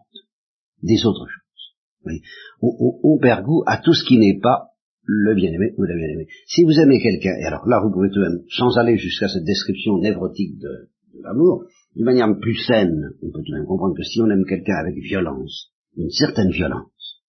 des 0.82 1.06
autres 1.06 1.28
choses. 1.28 1.76
Oui. 2.06 2.22
On, 2.62 3.00
on, 3.04 3.18
perd 3.18 3.46
goût 3.46 3.64
à 3.66 3.78
tout 3.78 3.94
ce 3.94 4.06
qui 4.06 4.18
n'est 4.18 4.40
pas 4.40 4.72
le 5.04 5.36
bien-aimé 5.36 5.74
ou 5.78 5.84
la 5.84 5.96
bien-aimée. 5.96 6.28
Si 6.48 6.64
vous 6.64 6.80
aimez 6.80 7.02
quelqu'un, 7.02 7.34
et 7.42 7.46
alors 7.46 7.68
là 7.68 7.82
vous 7.82 7.92
pouvez 7.92 8.10
tout 8.10 8.20
de 8.20 8.28
même, 8.28 8.44
sans 8.50 8.78
aller 8.78 8.98
jusqu'à 8.98 9.28
cette 9.28 9.44
description 9.44 9.98
névrotique 10.00 10.58
de, 10.60 10.90
de 11.14 11.24
l'amour, 11.24 11.66
d'une 11.96 12.06
manière 12.06 12.28
plus 12.40 12.56
saine, 12.56 13.12
on 13.22 13.32
peut 13.32 13.44
tout 13.44 13.52
de 13.52 13.58
même 13.58 13.68
comprendre 13.68 13.96
que 13.96 14.04
si 14.04 14.22
on 14.22 14.30
aime 14.30 14.46
quelqu'un 14.46 14.76
avec 14.76 14.96
violence, 14.96 15.72
une 15.96 16.10
certaine 16.10 16.50
violence, 16.50 17.22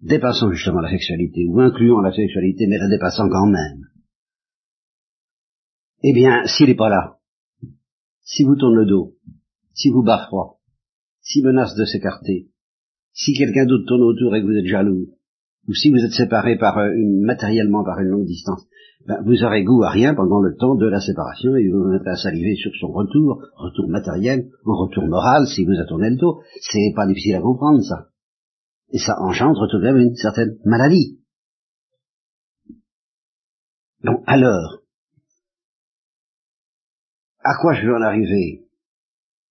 dépassant 0.00 0.50
justement 0.52 0.80
la 0.80 0.90
sexualité, 0.90 1.46
ou 1.48 1.60
incluant 1.60 2.00
la 2.00 2.12
sexualité, 2.12 2.66
mais 2.68 2.78
la 2.78 2.88
dépassant 2.88 3.28
quand 3.28 3.46
même, 3.46 3.88
eh 6.02 6.12
bien, 6.12 6.44
s'il 6.44 6.66
n'est 6.66 6.74
pas 6.74 6.90
là, 6.90 7.18
si 8.20 8.44
vous 8.44 8.56
tournez 8.56 8.76
le 8.76 8.86
dos, 8.86 9.14
si 9.72 9.90
vous 9.90 10.02
bat 10.02 10.26
froid, 10.26 10.60
si 11.24 11.42
menace 11.42 11.74
de 11.74 11.84
s'écarter, 11.84 12.48
si 13.12 13.34
quelqu'un 13.34 13.66
d'autre 13.66 13.86
tourne 13.86 14.02
autour 14.02 14.36
et 14.36 14.42
que 14.42 14.46
vous 14.46 14.56
êtes 14.56 14.66
jaloux, 14.66 15.08
ou 15.66 15.74
si 15.74 15.90
vous 15.90 16.04
êtes 16.04 16.12
séparé 16.12 16.58
par 16.58 16.78
euh, 16.78 16.92
une, 16.92 17.22
matériellement 17.24 17.84
par 17.84 17.98
une 18.00 18.08
longue 18.08 18.26
distance, 18.26 18.66
ben, 19.06 19.22
vous 19.24 19.42
aurez 19.44 19.64
goût 19.64 19.82
à 19.82 19.90
rien 19.90 20.14
pendant 20.14 20.40
le 20.40 20.54
temps 20.56 20.74
de 20.74 20.86
la 20.86 21.00
séparation 21.00 21.56
et 21.56 21.68
vous 21.68 21.92
êtes 21.94 22.06
à 22.06 22.16
saliver 22.16 22.54
sur 22.56 22.70
son 22.80 22.88
retour, 22.88 23.42
retour 23.56 23.88
matériel, 23.88 24.50
ou 24.64 24.76
retour 24.76 25.06
moral 25.06 25.46
si 25.46 25.64
vous 25.64 25.78
a 25.80 25.86
tourné 25.86 26.10
le 26.10 26.16
dos. 26.16 26.40
C'est 26.60 26.92
pas 26.94 27.06
difficile 27.06 27.36
à 27.36 27.40
comprendre 27.40 27.82
ça. 27.82 28.08
Et 28.90 28.98
ça 28.98 29.20
engendre 29.20 29.66
tout 29.70 29.78
de 29.78 29.84
même 29.84 29.96
une 29.96 30.14
certaine 30.14 30.58
maladie. 30.64 31.20
Donc 34.04 34.22
alors, 34.26 34.82
à 37.42 37.54
quoi 37.60 37.74
je 37.74 37.86
veux 37.86 37.94
en 37.94 38.02
arriver? 38.02 38.62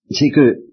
C'est 0.09 0.29
que 0.29 0.72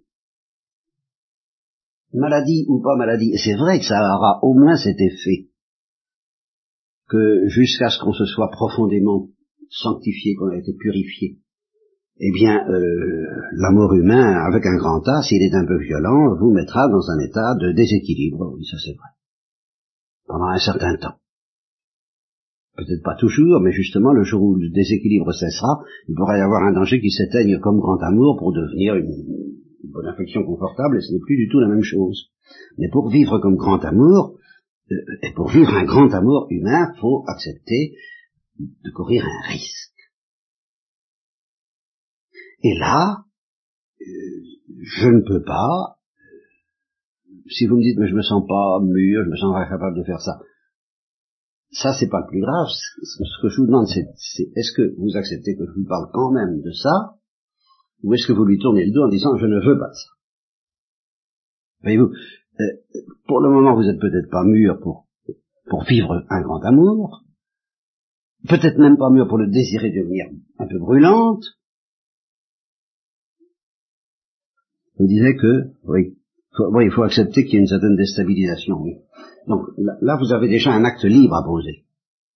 maladie 2.12 2.64
ou 2.68 2.80
pas 2.80 2.96
maladie, 2.96 3.32
c'est 3.36 3.56
vrai 3.56 3.78
que 3.78 3.84
ça 3.84 4.00
aura 4.00 4.40
au 4.42 4.54
moins 4.54 4.76
cet 4.76 5.00
effet 5.00 5.48
que 7.08 7.48
jusqu'à 7.48 7.90
ce 7.90 7.98
qu'on 7.98 8.12
se 8.12 8.24
soit 8.24 8.50
profondément 8.50 9.28
sanctifié, 9.68 10.34
qu'on 10.34 10.50
a 10.50 10.56
été 10.56 10.72
purifié, 10.78 11.38
eh 12.22 12.32
bien, 12.32 12.68
euh, 12.68 13.26
l'amour 13.52 13.94
humain, 13.94 14.44
avec 14.46 14.64
un 14.66 14.76
grand 14.76 15.00
A, 15.08 15.22
s'il 15.22 15.42
est 15.42 15.54
un 15.54 15.66
peu 15.66 15.78
violent, 15.78 16.36
vous 16.38 16.52
mettra 16.52 16.88
dans 16.88 17.10
un 17.10 17.18
état 17.18 17.54
de 17.54 17.72
déséquilibre, 17.72 18.52
oui, 18.54 18.64
ça 18.64 18.76
c'est 18.84 18.92
vrai, 18.92 19.08
pendant 20.26 20.48
un 20.48 20.58
certain 20.58 20.96
temps. 20.96 21.16
Peut-être 22.76 23.02
pas 23.02 23.16
toujours, 23.16 23.60
mais 23.60 23.72
justement, 23.72 24.12
le 24.12 24.22
jour 24.22 24.42
où 24.42 24.54
le 24.54 24.70
déséquilibre 24.70 25.32
cessera, 25.32 25.80
il 26.08 26.14
pourrait 26.14 26.38
y 26.38 26.42
avoir 26.42 26.62
un 26.64 26.72
danger 26.72 27.00
qui 27.00 27.10
s'éteigne 27.10 27.58
comme 27.58 27.78
grand 27.78 27.98
amour 28.02 28.36
pour 28.38 28.52
devenir 28.52 28.94
une, 28.96 29.60
une 29.82 29.90
bonne 29.90 30.06
affection 30.06 30.44
confortable, 30.44 30.98
et 30.98 31.00
ce 31.00 31.12
n'est 31.12 31.20
plus 31.20 31.36
du 31.36 31.48
tout 31.48 31.60
la 31.60 31.68
même 31.68 31.82
chose. 31.82 32.30
Mais 32.78 32.88
pour 32.90 33.10
vivre 33.10 33.38
comme 33.38 33.56
grand 33.56 33.84
amour, 33.84 34.38
euh, 34.90 34.96
et 35.22 35.32
pour 35.32 35.48
vivre 35.48 35.74
un 35.74 35.84
grand 35.84 36.12
amour 36.12 36.46
humain, 36.50 36.92
faut 37.00 37.24
accepter 37.28 37.94
de 38.58 38.90
courir 38.90 39.24
un 39.24 39.48
risque. 39.48 39.90
Et 42.62 42.78
là, 42.78 43.24
euh, 44.00 44.04
je 44.82 45.08
ne 45.08 45.20
peux 45.20 45.42
pas, 45.42 45.98
euh, 46.18 47.42
si 47.48 47.66
vous 47.66 47.76
me 47.76 47.82
dites, 47.82 47.98
mais 47.98 48.08
je 48.08 48.14
me 48.14 48.22
sens 48.22 48.44
pas 48.46 48.80
mûr, 48.82 49.24
je 49.24 49.30
me 49.30 49.36
sens 49.36 49.54
incapable 49.56 49.96
de 49.96 50.04
faire 50.04 50.20
ça, 50.20 50.40
ça 51.72 51.92
c'est 51.98 52.08
pas 52.08 52.20
le 52.20 52.28
plus 52.28 52.40
grave. 52.40 52.66
Ce 52.68 53.42
que 53.42 53.48
je 53.48 53.60
vous 53.60 53.66
demande, 53.66 53.86
c'est 53.86 54.02
est-ce 54.56 54.72
que 54.76 54.94
vous 54.98 55.16
acceptez 55.16 55.56
que 55.56 55.64
je 55.66 55.80
vous 55.80 55.86
parle 55.86 56.10
quand 56.12 56.32
même 56.32 56.60
de 56.60 56.72
ça, 56.72 57.19
ou 58.02 58.14
est-ce 58.14 58.26
que 58.26 58.32
vous 58.32 58.44
lui 58.44 58.58
tournez 58.58 58.84
le 58.86 58.92
dos 58.92 59.04
en 59.04 59.08
disant 59.08 59.36
je 59.36 59.46
ne 59.46 59.60
veux 59.64 59.78
pas 59.78 59.92
ça? 59.92 60.10
Voyez-vous, 61.82 62.10
euh, 62.60 62.64
pour 63.26 63.40
le 63.40 63.50
moment 63.50 63.74
vous 63.74 63.84
n'êtes 63.84 64.00
peut-être 64.00 64.30
pas 64.30 64.44
mûr 64.44 64.78
pour, 64.80 65.08
pour 65.68 65.84
vivre 65.84 66.24
un 66.28 66.40
grand 66.42 66.62
amour, 66.64 67.24
peut-être 68.48 68.78
même 68.78 68.96
pas 68.96 69.10
mûr 69.10 69.28
pour 69.28 69.38
le 69.38 69.48
désirer 69.48 69.90
devenir 69.90 70.26
un 70.58 70.66
peu 70.66 70.78
brûlante, 70.78 71.44
je 74.96 75.02
me 75.04 75.08
disais 75.08 75.34
que, 75.36 75.72
oui, 75.84 76.16
il 76.84 76.90
faut 76.90 77.02
accepter 77.02 77.44
qu'il 77.44 77.54
y 77.54 77.56
ait 77.56 77.60
une 77.60 77.66
certaine 77.66 77.96
déstabilisation, 77.96 78.76
oui. 78.82 78.96
Donc 79.46 79.66
là, 79.76 80.16
vous 80.16 80.32
avez 80.32 80.48
déjà 80.48 80.72
un 80.72 80.84
acte 80.84 81.04
libre 81.04 81.34
à 81.34 81.44
poser. 81.44 81.86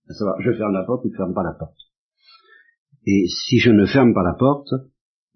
À 0.09 0.15
savoir, 0.15 0.41
je 0.41 0.53
ferme 0.53 0.73
la 0.73 0.85
porte 0.85 1.05
ou 1.05 1.09
je 1.09 1.13
ne 1.13 1.17
ferme 1.17 1.35
pas 1.35 1.43
la 1.43 1.53
porte. 1.53 1.77
Et 3.07 3.27
si 3.29 3.59
je 3.59 3.71
ne 3.71 3.85
ferme 3.85 4.15
pas 4.15 4.23
la 4.23 4.35
porte, 4.35 4.71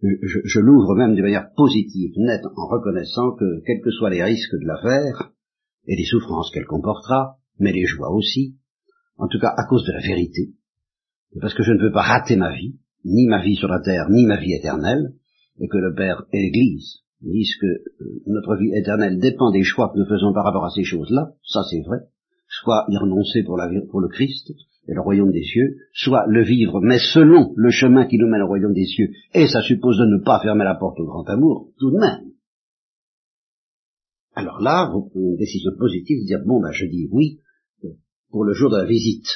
je, 0.02 0.38
je 0.44 0.60
l'ouvre 0.60 0.94
même 0.94 1.14
de 1.14 1.22
manière 1.22 1.50
positive, 1.56 2.12
nette, 2.16 2.44
en 2.56 2.66
reconnaissant 2.66 3.32
que, 3.32 3.62
quels 3.66 3.80
que 3.82 3.90
soient 3.90 4.10
les 4.10 4.22
risques 4.22 4.54
de 4.54 4.66
l'affaire, 4.66 5.32
et 5.86 5.96
les 5.96 6.04
souffrances 6.04 6.50
qu'elle 6.50 6.66
comportera, 6.66 7.38
mais 7.58 7.72
les 7.72 7.86
joies 7.86 8.10
aussi, 8.10 8.56
en 9.16 9.26
tout 9.26 9.40
cas 9.40 9.52
à 9.56 9.64
cause 9.64 9.84
de 9.84 9.92
la 9.92 10.00
vérité, 10.00 10.52
parce 11.40 11.54
que 11.54 11.62
je 11.62 11.72
ne 11.72 11.82
veux 11.82 11.92
pas 11.92 12.02
rater 12.02 12.36
ma 12.36 12.54
vie, 12.54 12.78
ni 13.04 13.26
ma 13.26 13.42
vie 13.42 13.56
sur 13.56 13.68
la 13.68 13.80
terre, 13.80 14.08
ni 14.10 14.26
ma 14.26 14.38
vie 14.38 14.52
éternelle, 14.52 15.14
et 15.60 15.66
que 15.66 15.78
le 15.78 15.94
Père 15.94 16.24
et 16.32 16.40
l'Église 16.40 17.00
disent 17.20 17.56
que 17.60 17.66
euh, 17.66 18.22
notre 18.26 18.56
vie 18.56 18.70
éternelle 18.76 19.18
dépend 19.18 19.50
des 19.50 19.64
choix 19.64 19.90
que 19.92 19.98
nous 19.98 20.06
faisons 20.06 20.32
par 20.32 20.44
rapport 20.44 20.64
à 20.64 20.70
ces 20.70 20.84
choses-là, 20.84 21.32
ça 21.42 21.62
c'est 21.68 21.82
vrai, 21.82 21.98
soit 22.48 22.86
y 22.88 22.96
renoncer 22.96 23.42
pour 23.42 23.56
le 23.58 24.08
Christ 24.08 24.52
et 24.88 24.94
le 24.94 25.00
royaume 25.00 25.30
des 25.30 25.44
cieux, 25.44 25.76
soit 25.92 26.24
le 26.26 26.42
vivre, 26.42 26.80
mais 26.80 26.98
selon 26.98 27.52
le 27.56 27.70
chemin 27.70 28.06
qui 28.06 28.16
nous 28.16 28.26
mène 28.26 28.42
au 28.42 28.46
royaume 28.46 28.72
des 28.72 28.86
cieux, 28.86 29.10
et 29.34 29.46
ça 29.46 29.60
suppose 29.62 29.98
de 29.98 30.06
ne 30.06 30.24
pas 30.24 30.40
fermer 30.40 30.64
la 30.64 30.74
porte 30.74 30.98
au 30.98 31.04
grand 31.04 31.28
amour, 31.28 31.70
tout 31.78 31.90
de 31.90 31.98
même. 31.98 32.32
Alors 34.34 34.60
là, 34.60 34.90
vous 34.92 35.08
prenez 35.08 35.30
une 35.30 35.36
décision 35.36 35.72
positive, 35.78 36.24
dire, 36.24 36.40
bon, 36.46 36.60
ben 36.60 36.72
je 36.72 36.86
dis 36.86 37.08
oui, 37.12 37.40
euh, 37.84 37.88
pour 38.30 38.44
le 38.44 38.54
jour 38.54 38.70
de 38.70 38.76
la 38.76 38.86
visite, 38.86 39.26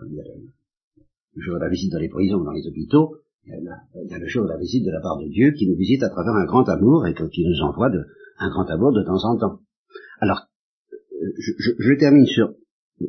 le 0.00 1.42
jour 1.42 1.56
de 1.56 1.60
la 1.60 1.68
visite 1.68 1.92
dans 1.92 1.98
les 1.98 2.08
prisons, 2.08 2.42
dans 2.42 2.52
les 2.52 2.66
hôpitaux, 2.66 3.16
il 3.44 3.52
y, 4.10 4.14
a 4.14 4.18
le 4.18 4.26
jour 4.26 4.44
de 4.44 4.48
la 4.48 4.58
visite 4.58 4.84
de 4.84 4.90
la 4.90 5.00
part 5.00 5.18
de 5.18 5.28
Dieu 5.28 5.52
qui 5.52 5.68
nous 5.68 5.76
visite 5.76 6.02
à 6.02 6.08
travers 6.08 6.34
un 6.34 6.46
grand 6.46 6.68
amour 6.68 7.06
et 7.06 7.14
qui 7.14 7.44
nous 7.44 7.60
envoie 7.62 7.90
un 8.38 8.50
grand 8.50 8.68
amour 8.70 8.92
de 8.92 9.04
temps 9.04 9.22
en 9.24 9.38
temps. 9.38 9.60
Alors, 10.20 10.48
je, 11.12 11.72
je, 11.78 11.98
termine 11.98 12.26
sur 12.26 12.54
euh, 13.00 13.06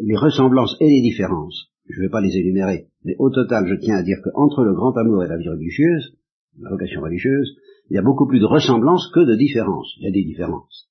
les 0.00 0.16
ressemblances 0.16 0.76
et 0.80 0.88
les 0.88 1.02
différences. 1.02 1.68
Je 1.88 2.00
ne 2.00 2.06
vais 2.06 2.10
pas 2.10 2.20
les 2.20 2.36
énumérer, 2.36 2.88
mais 3.04 3.14
au 3.18 3.30
total, 3.30 3.66
je 3.66 3.74
tiens 3.74 3.96
à 3.96 4.02
dire 4.02 4.18
qu'entre 4.24 4.64
le 4.64 4.74
grand 4.74 4.96
amour 4.96 5.24
et 5.24 5.28
la 5.28 5.36
vie 5.36 5.48
religieuse, 5.48 6.16
la 6.58 6.70
vocation 6.70 7.02
religieuse, 7.02 7.56
il 7.90 7.94
y 7.96 7.98
a 7.98 8.02
beaucoup 8.02 8.26
plus 8.26 8.40
de 8.40 8.46
ressemblances 8.46 9.10
que 9.14 9.20
de 9.20 9.34
différences. 9.34 9.92
Il 9.98 10.04
y 10.04 10.08
a 10.08 10.12
des 10.12 10.24
différences. 10.24 10.88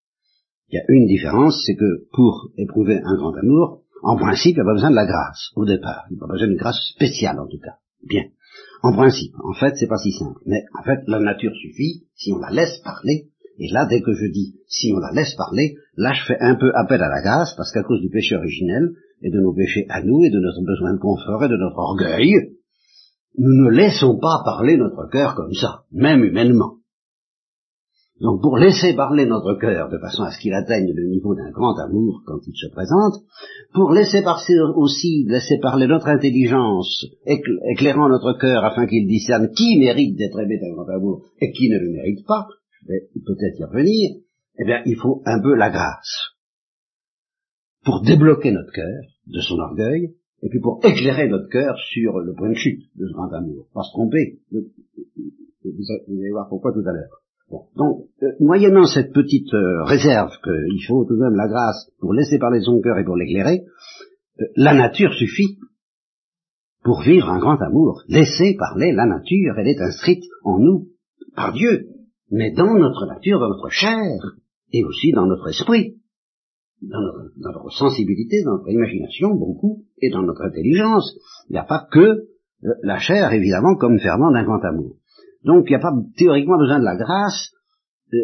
Il 0.69 0.75
y 0.75 0.79
a 0.79 0.83
une 0.87 1.07
différence, 1.07 1.63
c'est 1.65 1.75
que 1.75 2.07
pour 2.13 2.49
éprouver 2.57 2.99
un 3.03 3.15
grand 3.15 3.33
amour, 3.33 3.81
en 4.03 4.17
principe, 4.17 4.55
il 4.55 4.55
n'y 4.55 4.61
a 4.61 4.65
pas 4.65 4.73
besoin 4.73 4.91
de 4.91 4.95
la 4.95 5.05
grâce 5.05 5.51
au 5.55 5.65
départ. 5.65 6.05
Il 6.09 6.13
n'y 6.13 6.19
a 6.19 6.27
pas 6.27 6.33
besoin 6.33 6.47
d'une 6.47 6.57
grâce 6.57 6.79
spéciale 6.93 7.39
en 7.39 7.47
tout 7.47 7.59
cas. 7.59 7.77
Bien. 8.07 8.23
En 8.83 8.93
principe, 8.93 9.33
en 9.43 9.53
fait, 9.53 9.75
c'est 9.77 9.87
pas 9.87 9.97
si 9.97 10.11
simple. 10.11 10.41
Mais 10.45 10.65
en 10.77 10.83
fait, 10.83 10.99
la 11.07 11.19
nature 11.19 11.53
suffit 11.55 12.03
si 12.15 12.33
on 12.33 12.39
la 12.39 12.51
laisse 12.51 12.79
parler. 12.83 13.29
Et 13.59 13.71
là, 13.71 13.85
dès 13.89 14.01
que 14.01 14.13
je 14.13 14.25
dis 14.31 14.55
si 14.67 14.91
on 14.95 14.99
la 14.99 15.11
laisse 15.11 15.35
parler, 15.35 15.75
là, 15.95 16.13
je 16.13 16.25
fais 16.25 16.39
un 16.39 16.55
peu 16.55 16.71
appel 16.75 17.01
à 17.01 17.09
la 17.09 17.21
grâce 17.21 17.53
parce 17.55 17.71
qu'à 17.71 17.83
cause 17.83 18.01
du 18.01 18.09
péché 18.09 18.35
originel 18.35 18.89
et 19.21 19.29
de 19.29 19.39
nos 19.39 19.53
péchés 19.53 19.85
à 19.89 20.01
nous 20.01 20.23
et 20.23 20.29
de 20.29 20.39
notre 20.39 20.65
besoin 20.65 20.93
de 20.93 20.99
confort 20.99 21.43
et 21.43 21.49
de 21.49 21.57
notre 21.57 21.77
orgueil, 21.77 22.57
nous 23.37 23.65
ne 23.65 23.69
laissons 23.69 24.19
pas 24.19 24.41
parler 24.43 24.77
notre 24.77 25.09
cœur 25.09 25.35
comme 25.35 25.53
ça, 25.53 25.83
même 25.91 26.23
humainement. 26.23 26.77
Donc 28.21 28.41
pour 28.41 28.57
laisser 28.57 28.93
parler 28.93 29.25
notre 29.25 29.59
cœur 29.59 29.89
de 29.89 29.97
façon 29.97 30.23
à 30.23 30.31
ce 30.31 30.39
qu'il 30.39 30.53
atteigne 30.53 30.91
le 30.93 31.09
niveau 31.09 31.35
d'un 31.35 31.49
grand 31.51 31.77
amour 31.79 32.21
quand 32.25 32.39
il 32.45 32.55
se 32.55 32.71
présente, 32.71 33.23
pour 33.73 33.91
laisser 33.91 34.21
passer 34.23 34.57
aussi, 34.75 35.25
laisser 35.27 35.57
parler 35.59 35.87
notre 35.87 36.07
intelligence, 36.07 37.05
éclairant 37.25 38.09
notre 38.09 38.37
cœur 38.39 38.63
afin 38.63 38.85
qu'il 38.85 39.07
discerne 39.07 39.49
qui 39.49 39.77
mérite 39.77 40.15
d'être 40.15 40.39
aimé 40.39 40.59
d'un 40.59 40.73
grand 40.73 40.89
amour 40.89 41.23
et 41.41 41.51
qui 41.51 41.69
ne 41.69 41.79
le 41.79 41.91
mérite 41.91 42.25
pas, 42.25 42.47
je 42.87 43.19
peut-être 43.19 43.59
y 43.59 43.63
revenir, 43.63 44.11
eh 44.59 44.65
bien 44.65 44.81
il 44.85 44.95
faut 44.95 45.21
un 45.25 45.41
peu 45.41 45.55
la 45.55 45.69
grâce 45.69 46.33
pour 47.83 48.01
débloquer 48.01 48.51
notre 48.51 48.71
cœur 48.71 49.01
de 49.27 49.39
son 49.39 49.59
orgueil, 49.59 50.15
et 50.41 50.49
puis 50.49 50.59
pour 50.59 50.79
éclairer 50.83 51.27
notre 51.27 51.49
cœur 51.49 51.75
sur 51.91 52.19
le 52.19 52.33
point 52.33 52.49
de 52.49 52.55
chute 52.55 52.83
de 52.95 53.07
ce 53.07 53.13
grand 53.13 53.31
amour. 53.33 53.67
Pas 53.73 53.83
se 53.83 53.91
tromper. 53.91 54.39
Vous 54.51 54.61
allez 56.19 56.31
voir 56.31 56.49
pourquoi 56.49 56.73
tout 56.73 56.87
à 56.87 56.91
l'heure. 56.91 57.21
Donc, 57.75 58.07
euh, 58.23 58.31
moyennant 58.39 58.85
cette 58.85 59.13
petite 59.13 59.53
euh, 59.53 59.83
réserve 59.83 60.31
qu'il 60.43 60.83
faut 60.87 61.05
tout 61.05 61.15
de 61.15 61.21
même 61.21 61.35
la 61.35 61.47
grâce 61.47 61.91
pour 61.99 62.13
laisser 62.13 62.39
parler 62.39 62.61
son 62.61 62.81
cœur 62.81 62.97
et 62.97 63.03
pour 63.03 63.15
l'éclairer, 63.15 63.63
euh, 64.41 64.45
la 64.55 64.73
nature 64.73 65.13
suffit 65.13 65.59
pour 66.83 67.01
vivre 67.01 67.29
un 67.29 67.39
grand 67.39 67.61
amour. 67.61 68.01
Laisser 68.07 68.55
parler 68.57 68.91
la 68.91 69.05
nature, 69.05 69.55
elle 69.57 69.67
est 69.67 69.81
inscrite 69.81 70.23
en 70.43 70.57
nous 70.59 70.89
par 71.35 71.53
Dieu, 71.53 71.89
mais 72.33 72.51
dans 72.51 72.73
notre 72.73 73.05
nature, 73.05 73.39
dans 73.39 73.49
notre 73.49 73.69
chair, 73.69 74.19
et 74.71 74.83
aussi 74.83 75.11
dans 75.11 75.27
notre 75.27 75.47
esprit, 75.49 75.97
dans 76.81 76.99
notre, 77.37 77.69
sensibilité, 77.71 78.43
dans 78.43 78.57
notre 78.57 78.71
imagination, 78.71 79.35
beaucoup, 79.35 79.83
et 80.01 80.09
dans 80.09 80.23
notre 80.23 80.41
intelligence. 80.41 81.15
Il 81.49 81.53
n'y 81.53 81.59
a 81.59 81.63
pas 81.63 81.87
que 81.91 82.23
la 82.81 82.97
chair, 82.97 83.31
évidemment, 83.31 83.75
comme 83.75 83.99
ferment 83.99 84.31
d'un 84.31 84.43
grand 84.43 84.59
amour. 84.65 84.95
Donc 85.45 85.65
il 85.67 85.73
n'y 85.73 85.75
a 85.75 85.79
pas 85.79 85.93
théoriquement 86.17 86.57
besoin 86.57 86.79
de 86.79 86.85
la 86.85 86.95
grâce, 86.95 87.51
euh, 88.13 88.17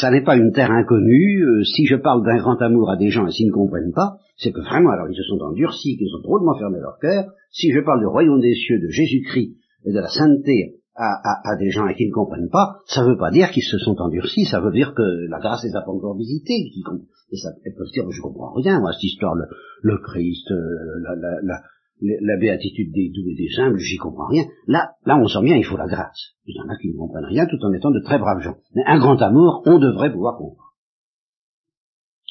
ça, 0.00 0.10
n'est 0.10 0.24
pas 0.24 0.36
une 0.36 0.52
terre 0.52 0.70
inconnue, 0.70 1.44
euh, 1.44 1.64
si 1.64 1.86
je 1.86 1.96
parle 1.96 2.24
d'un 2.24 2.38
grand 2.38 2.60
amour 2.60 2.90
à 2.90 2.96
des 2.96 3.10
gens 3.10 3.26
et 3.26 3.30
s'ils 3.30 3.48
ne 3.48 3.52
comprennent 3.52 3.92
pas, 3.92 4.16
c'est 4.36 4.52
que 4.52 4.60
vraiment, 4.60 4.90
alors 4.90 5.08
ils 5.08 5.16
se 5.16 5.22
sont 5.22 5.40
endurcis, 5.40 5.96
qu'ils 5.96 6.14
ont 6.16 6.22
drôlement 6.22 6.58
fermé 6.58 6.78
leur 6.80 6.98
cœur, 6.98 7.32
si 7.52 7.70
je 7.72 7.80
parle 7.80 8.00
du 8.00 8.06
royaume 8.06 8.40
des 8.40 8.54
cieux, 8.54 8.80
de 8.80 8.88
Jésus-Christ 8.88 9.56
et 9.84 9.92
de 9.92 9.98
la 9.98 10.08
sainteté 10.08 10.76
à, 10.96 11.56
des 11.58 11.70
gens 11.70 11.86
et 11.88 11.94
qui 11.94 12.06
ne 12.06 12.12
comprennent 12.12 12.50
pas, 12.50 12.78
ça 12.86 13.02
ne 13.02 13.10
veut 13.10 13.18
pas 13.18 13.30
dire 13.30 13.50
qu'ils 13.50 13.64
se 13.64 13.78
sont 13.78 13.96
endurcis, 14.00 14.44
ça 14.44 14.60
veut 14.60 14.70
dire 14.70 14.94
que 14.94 15.02
la 15.28 15.40
grâce 15.40 15.64
les 15.64 15.74
a 15.74 15.82
pas 15.82 15.90
encore 15.90 16.16
visités, 16.16 16.54
et 16.54 17.36
ça, 17.36 17.50
elles 17.64 17.74
peuvent 17.74 17.90
dire, 17.92 18.04
je 18.10 18.22
comprends 18.22 18.52
rien, 18.52 18.80
moi, 18.80 18.92
cette 18.92 19.02
histoire, 19.02 19.34
le, 19.34 19.98
Christ, 19.98 20.50
euh, 20.52 21.00
la, 21.02 21.40
la, 21.42 21.60
la 22.00 22.36
béatitude 22.36 22.92
des 22.92 23.10
doux 23.10 23.28
et 23.30 23.34
des 23.34 23.50
simples, 23.50 23.78
j'y 23.78 23.96
comprends 23.96 24.28
rien. 24.28 24.44
Là, 24.66 24.92
là, 25.06 25.18
on 25.18 25.26
sent 25.26 25.42
bien, 25.42 25.56
il 25.56 25.64
faut 25.64 25.76
la 25.76 25.86
grâce. 25.86 26.34
Il 26.46 26.56
y 26.56 26.60
en 26.60 26.68
a 26.68 26.76
qui 26.76 26.88
ne 26.88 26.96
comprennent 26.96 27.24
rien 27.24 27.46
tout 27.46 27.58
en 27.64 27.72
étant 27.72 27.90
de 27.90 28.00
très 28.00 28.18
braves 28.18 28.42
gens. 28.42 28.56
Mais 28.74 28.82
un 28.86 28.98
grand 28.98 29.20
amour, 29.22 29.62
on 29.66 29.78
devrait 29.78 30.12
pouvoir 30.12 30.36
comprendre. 30.36 30.74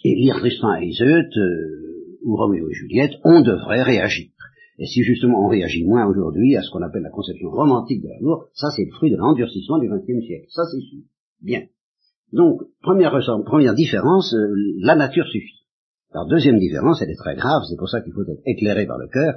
Et 0.03 0.15
lire 0.15 0.35
Tristan 0.35 0.75
et 0.75 0.87
Iseut, 0.87 1.29
euh, 1.37 2.19
ou 2.25 2.35
Roméo 2.35 2.69
et 2.69 2.73
Juliette, 2.73 3.13
on 3.23 3.41
devrait 3.41 3.83
réagir. 3.83 4.29
Et 4.79 4.85
si 4.85 5.03
justement 5.03 5.45
on 5.45 5.47
réagit 5.47 5.85
moins 5.85 6.05
aujourd'hui 6.05 6.55
à 6.55 6.61
ce 6.61 6.71
qu'on 6.71 6.81
appelle 6.81 7.03
la 7.03 7.11
conception 7.11 7.49
romantique 7.49 8.01
de 8.01 8.09
l'amour, 8.09 8.47
ça 8.53 8.69
c'est 8.75 8.85
le 8.85 8.91
fruit 8.91 9.11
de 9.11 9.17
l'endurcissement 9.17 9.77
du 9.77 9.87
XXe 9.87 10.25
siècle. 10.25 10.47
Ça 10.49 10.63
c'est 10.71 10.81
sûr. 10.81 11.03
Bien. 11.41 11.61
Donc, 12.31 12.61
première, 12.81 13.15
première 13.45 13.75
différence, 13.75 14.33
euh, 14.33 14.55
la 14.81 14.95
nature 14.95 15.27
suffit. 15.27 15.67
Alors, 16.11 16.27
deuxième 16.27 16.57
différence, 16.57 17.01
elle 17.01 17.11
est 17.11 17.15
très 17.15 17.35
grave, 17.35 17.61
c'est 17.69 17.77
pour 17.77 17.89
ça 17.89 18.01
qu'il 18.01 18.13
faut 18.13 18.23
être 18.23 18.41
éclairé 18.45 18.87
par 18.87 18.97
le 18.97 19.07
cœur, 19.07 19.35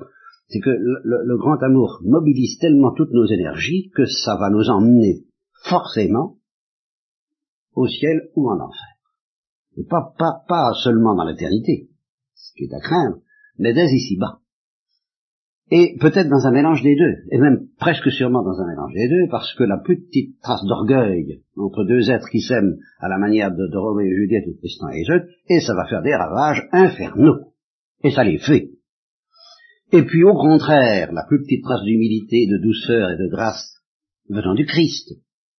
c'est 0.49 0.61
que 0.61 0.71
le, 0.71 1.37
grand 1.37 1.63
amour 1.63 2.01
mobilise 2.05 2.59
tellement 2.59 2.93
toutes 2.93 3.13
nos 3.13 3.27
énergies 3.27 3.91
que 3.95 4.07
ça 4.07 4.37
va 4.37 4.49
nous 4.51 4.71
emmener 4.71 5.25
forcément 5.65 6.39
au 7.75 7.87
ciel 7.87 8.31
ou 8.37 8.49
en 8.49 8.61
enfer. 8.61 8.87
Et 9.77 9.85
pas, 9.85 10.15
pas, 10.17 10.45
pas 10.49 10.73
seulement 10.85 11.15
dans 11.15 11.25
l'éternité, 11.25 11.91
ce 12.35 12.53
qui 12.55 12.65
est 12.65 12.75
à 12.75 12.81
craindre, 12.81 13.19
mais 13.59 13.75
dès 13.75 13.87
ici-bas. 13.87 14.41
Et 15.71 15.97
peut-être 15.99 16.29
dans 16.29 16.47
un 16.47 16.53
mélange 16.53 16.83
des 16.83 16.95
deux, 16.95 17.15
et 17.33 17.39
même 17.39 17.67
presque 17.79 18.09
sûrement 18.13 18.45
dans 18.45 18.61
un 18.61 18.69
mélange 18.69 18.93
des 18.95 19.09
deux, 19.09 19.29
parce 19.31 19.53
que 19.55 19.65
la 19.65 19.79
plus 19.79 20.01
petite 20.01 20.41
trace 20.41 20.65
d'orgueil 20.65 21.43
entre 21.57 21.85
deux 21.85 22.09
êtres 22.09 22.29
qui 22.31 22.41
s'aiment 22.41 22.77
à 23.01 23.09
la 23.09 23.19
manière 23.19 23.51
de, 23.51 23.67
de 23.67 23.77
Roméo 23.77 24.07
et 24.07 24.15
Juliette 24.15 24.47
ou 24.47 24.53
de 24.53 24.59
Tristan 24.59 24.91
et 24.91 25.01
Iseut, 25.01 25.27
et 25.49 25.59
ça 25.59 25.75
va 25.75 25.87
faire 25.87 26.03
des 26.03 26.15
ravages 26.15 26.69
infernaux. 26.71 27.53
Et 28.05 28.13
ça 28.13 28.23
les 28.23 28.39
fait. 28.39 28.71
Et 29.93 30.03
puis 30.03 30.23
au 30.23 30.35
contraire, 30.35 31.13
la 31.13 31.25
plus 31.27 31.43
petite 31.43 31.65
trace 31.65 31.83
d'humilité, 31.83 32.47
de 32.47 32.63
douceur 32.63 33.11
et 33.11 33.17
de 33.17 33.29
grâce 33.29 33.83
venant 34.29 34.55
du 34.55 34.67
Christ, 34.67 35.15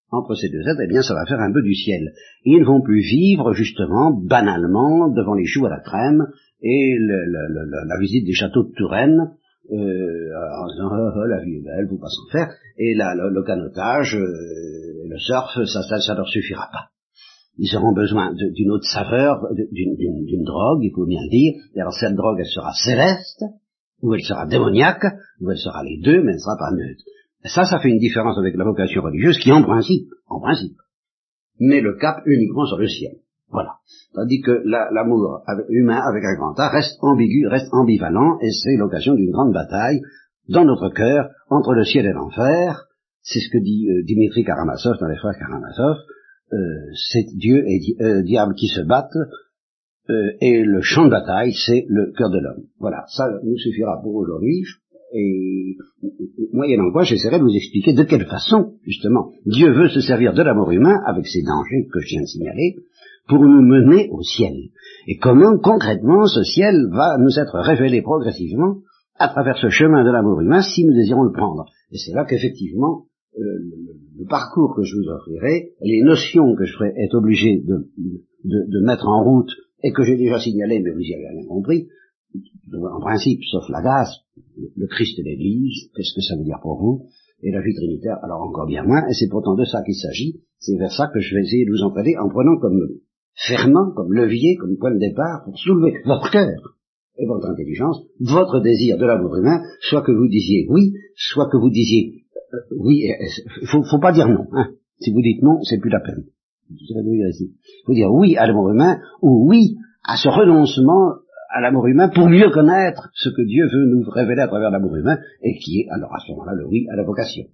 entre 0.10 0.36
ces 0.36 0.48
deux 0.48 0.62
êtres, 0.62 0.82
eh 0.84 0.88
bien 0.88 1.02
ça 1.02 1.14
va 1.14 1.26
faire 1.26 1.40
un 1.42 1.52
peu 1.52 1.62
du 1.62 1.76
ciel. 1.76 2.14
Ils 2.46 2.62
ne 2.62 2.66
vont 2.66 2.82
plus 2.82 3.02
vivre 3.02 3.52
justement, 3.52 4.12
banalement, 4.12 5.10
devant 5.10 5.34
les 5.34 5.46
choux 5.46 5.66
à 5.66 5.70
la 5.70 5.82
crème 5.82 6.28
et 6.62 6.98
la 6.98 8.00
visite 8.00 8.26
des 8.26 8.34
châteaux 8.34 8.64
de 8.64 8.74
Touraine, 8.74 9.32
euh, 9.72 10.32
en 10.62 10.68
disant 10.68 10.90
oh, 10.92 11.26
la 11.26 11.44
vie 11.44 11.58
est 11.58 11.64
belle, 11.64 11.88
vous 11.90 12.00
pas 12.00 12.08
s'en 12.08 12.32
faire, 12.32 12.54
et 12.78 12.96
là, 12.96 13.14
le, 13.16 13.44
canotage, 13.44 14.16
euh, 14.16 15.08
le 15.10 15.18
surf, 15.20 15.64
ça, 15.66 15.82
ça, 15.84 16.00
ça 16.00 16.16
leur 16.16 16.28
suffira 16.28 16.68
pas. 16.72 16.90
Ils 17.58 17.76
auront 17.76 17.94
besoin 17.94 18.34
d'une 18.34 18.72
autre 18.72 18.86
saveur, 18.86 19.42
d'une 19.72 20.44
drogue, 20.44 20.84
il 20.84 20.92
faut 20.94 21.08
bien 21.08 21.22
le 21.24 21.30
dire, 21.30 21.54
et 21.76 21.82
alors 21.82 21.94
cette 21.94 22.16
drogue, 22.16 22.38
elle 22.40 22.46
sera 22.46 22.72
céleste, 22.74 23.44
ou 24.02 24.14
elle 24.14 24.22
sera 24.22 24.46
démoniaque, 24.46 25.06
ou 25.42 25.50
elle 25.50 25.58
sera 25.58 25.84
les 25.84 26.00
deux, 26.04 26.22
mais 26.22 26.32
elle 26.32 26.36
ne 26.36 26.40
sera 26.40 26.58
pas 26.58 26.72
neutre. 26.72 27.04
Ça, 27.46 27.64
ça 27.64 27.80
fait 27.80 27.90
une 27.90 28.00
différence 28.00 28.38
avec 28.38 28.56
la 28.56 28.64
vocation 28.64 29.02
religieuse 29.02 29.40
qui, 29.40 29.52
en 29.52 29.64
principe, 29.64 30.10
en 30.28 30.40
principe, 30.40 30.78
met 31.60 31.82
le 31.82 31.98
cap 31.98 32.18
uniquement 32.26 32.66
sur 32.66 32.78
le 32.78 32.88
ciel. 32.88 33.14
Voilà. 33.50 33.76
Tandis 34.14 34.42
que 34.42 34.64
l'amour 34.66 35.42
humain 35.70 36.02
avec 36.02 36.24
un 36.24 36.36
grand 36.36 36.60
A 36.60 36.70
reste 36.70 36.98
ambigu, 37.02 37.48
reste 37.48 37.74
ambivalent, 37.74 38.40
et 38.42 38.52
c'est 38.52 38.76
l'occasion 38.76 39.14
d'une 39.14 39.32
grande 39.32 39.54
bataille 39.54 40.02
dans 40.50 40.66
notre 40.66 40.90
cœur 40.90 41.30
entre 41.50 41.74
le 41.74 41.84
ciel 41.84 42.06
et 42.06 42.14
l'enfer. 42.14 42.88
c'est 43.22 43.40
ce 43.40 43.50
que 43.50 43.58
dit 43.58 43.90
euh, 43.90 44.04
Dimitri 44.04 44.44
Karamazov 44.44 44.98
dans 45.00 45.08
les 45.08 45.18
frères 45.18 45.38
Karamazov, 45.38 45.98
euh, 46.54 46.58
c'est 47.12 47.26
Dieu 47.36 47.66
et 47.68 47.80
euh, 48.02 48.24
diable 48.24 48.54
qui 48.56 48.68
se 48.68 48.82
battent, 48.82 49.18
et 50.40 50.64
le 50.64 50.80
champ 50.80 51.04
de 51.04 51.10
bataille, 51.10 51.52
c'est 51.54 51.86
le 51.90 52.14
cœur 52.18 52.30
de 52.30 52.40
l'homme. 52.40 52.64
Voilà, 52.80 53.04
ça 53.10 53.28
nous 53.44 53.58
suffira 53.58 54.00
pour 54.02 54.16
aujourd'hui, 54.16 54.64
et 55.14 55.76
moyennant 56.54 56.92
quoi 56.94 57.04
j'essaierai 57.04 57.40
de 57.40 57.44
vous 57.44 57.54
expliquer 57.54 57.92
de 57.92 58.04
quelle 58.04 58.26
façon, 58.26 58.76
justement, 58.84 59.34
Dieu 59.46 59.70
veut 59.74 59.90
se 59.90 60.00
servir 60.00 60.34
de 60.34 60.42
l'amour 60.42 60.72
humain, 60.72 60.96
avec 61.06 61.28
ces 61.28 61.42
dangers 61.42 61.90
que 61.92 62.00
je 62.00 62.08
viens 62.08 62.22
de 62.22 62.26
signaler, 62.26 62.76
pour 63.28 63.40
nous 63.40 63.62
mener 63.62 64.10
au 64.12 64.22
ciel. 64.22 64.54
Et 65.08 65.18
comment 65.18 65.58
concrètement 65.58 66.26
ce 66.26 66.44
ciel 66.44 66.76
va 66.92 67.18
nous 67.18 67.40
être 67.40 67.60
révélé 67.60 68.02
progressivement 68.02 68.78
à 69.20 69.30
travers 69.30 69.58
ce 69.58 69.70
chemin 69.70 70.04
de 70.04 70.12
l'amour 70.12 70.42
humain 70.42 70.62
si 70.62 70.86
nous 70.86 70.94
désirons 70.94 71.24
le 71.24 71.32
prendre. 71.32 71.66
Et 71.92 71.98
c'est 71.98 72.14
là 72.14 72.26
qu'effectivement, 72.26 73.06
euh, 73.38 73.42
le, 74.18 74.26
parcours 74.26 74.76
que 74.76 74.84
je 74.84 74.96
vous 74.96 75.08
offrirai, 75.10 75.74
les 75.82 76.02
notions 76.02 76.56
que 76.56 76.66
je 76.66 76.74
serai 76.74 76.94
être 76.98 77.16
obligé 77.16 77.62
de, 77.64 77.88
de, 78.44 78.80
mettre 78.82 79.08
en 79.08 79.24
route 79.24 79.52
et 79.84 79.92
que 79.92 80.04
j'ai 80.04 80.18
déjà 80.18 80.40
signalées, 80.40 80.82
mais 80.84 80.92
vous 80.92 81.02
y 81.02 81.14
avez 81.14 81.30
rien 81.30 81.48
compris, 81.48 81.88
en 82.74 83.00
principe, 83.00 83.40
sauf 83.50 83.70
la 83.70 83.82
gaz, 83.82 84.10
le 84.76 84.88
Christ 84.88 85.18
et 85.20 85.24
l'Église, 85.24 85.90
qu'est-ce 85.96 86.14
que 86.14 86.22
ça 86.22 86.36
veut 86.36 86.44
dire 86.44 86.60
pour 86.62 86.78
vous? 86.78 87.06
Et 87.42 87.52
la 87.52 87.62
vie 87.62 87.74
trinitaire, 87.74 88.18
alors 88.24 88.42
encore 88.42 88.66
bien 88.66 88.84
moins, 88.84 89.08
et 89.08 89.14
c'est 89.14 89.30
pourtant 89.30 89.56
de 89.56 89.64
ça 89.64 89.82
qu'il 89.84 89.96
s'agit, 89.96 90.42
c'est 90.60 90.78
vers 90.78 90.92
ça 90.92 91.08
que 91.14 91.20
je 91.20 91.36
vais 91.36 91.42
essayer 91.42 91.66
de 91.66 91.72
vous 91.72 91.84
entraîner 91.84 92.18
en 92.18 92.28
prenant 92.30 92.58
comme 92.58 92.80
fermant, 93.38 93.92
comme 93.96 94.14
levier, 94.14 94.56
comme 94.56 94.78
point 94.78 94.94
de 94.94 95.00
départ 95.00 95.44
pour 95.46 95.58
soulever 95.58 96.02
votre 96.06 96.32
cœur 96.32 96.76
et 97.18 97.26
votre 97.26 97.50
intelligence, 97.50 98.02
votre 98.20 98.60
désir 98.60 98.98
de 98.98 99.06
l'amour 99.06 99.36
humain, 99.38 99.62
soit 99.82 100.02
que 100.02 100.12
vous 100.12 100.28
disiez 100.28 100.68
oui, 100.70 100.94
soit 101.16 101.50
que 101.50 101.58
vous 101.58 101.70
disiez 101.70 102.24
euh, 102.54 102.58
oui, 102.80 103.10
il 103.62 103.68
faut, 103.68 103.84
faut 103.84 104.00
pas 104.00 104.12
dire 104.12 104.28
non. 104.28 104.46
Hein. 104.54 104.70
Si 105.00 105.12
vous 105.12 105.22
dites 105.22 105.44
non, 105.44 105.62
c'est 105.64 105.80
plus 105.80 105.90
la 105.90 106.00
peine. 106.00 106.26
Faut 107.86 107.94
dire 107.94 108.12
oui 108.12 108.36
à 108.38 108.46
l'amour 108.46 108.70
humain 108.70 109.00
ou 109.22 109.50
oui 109.50 109.78
à 110.04 110.18
ce 110.18 110.28
renoncement 110.28 111.14
à 111.50 111.62
l'amour 111.62 111.88
humain 111.88 112.10
pour 112.10 112.28
mieux 112.28 112.50
connaître 112.52 113.10
ce 113.14 113.30
que 113.30 113.42
Dieu 113.42 113.66
veut 113.66 113.86
nous 113.86 114.04
révéler 114.10 114.42
à 114.42 114.48
travers 114.48 114.70
l'amour 114.70 114.96
humain 114.96 115.18
et 115.42 115.58
qui 115.60 115.82
est 115.82 115.90
alors 115.90 116.14
à 116.14 116.20
ce 116.20 116.32
moment-là 116.32 116.54
le 116.56 116.68
oui 116.68 116.88
à 116.92 116.96
la 116.96 117.04
vocation. 117.04 117.46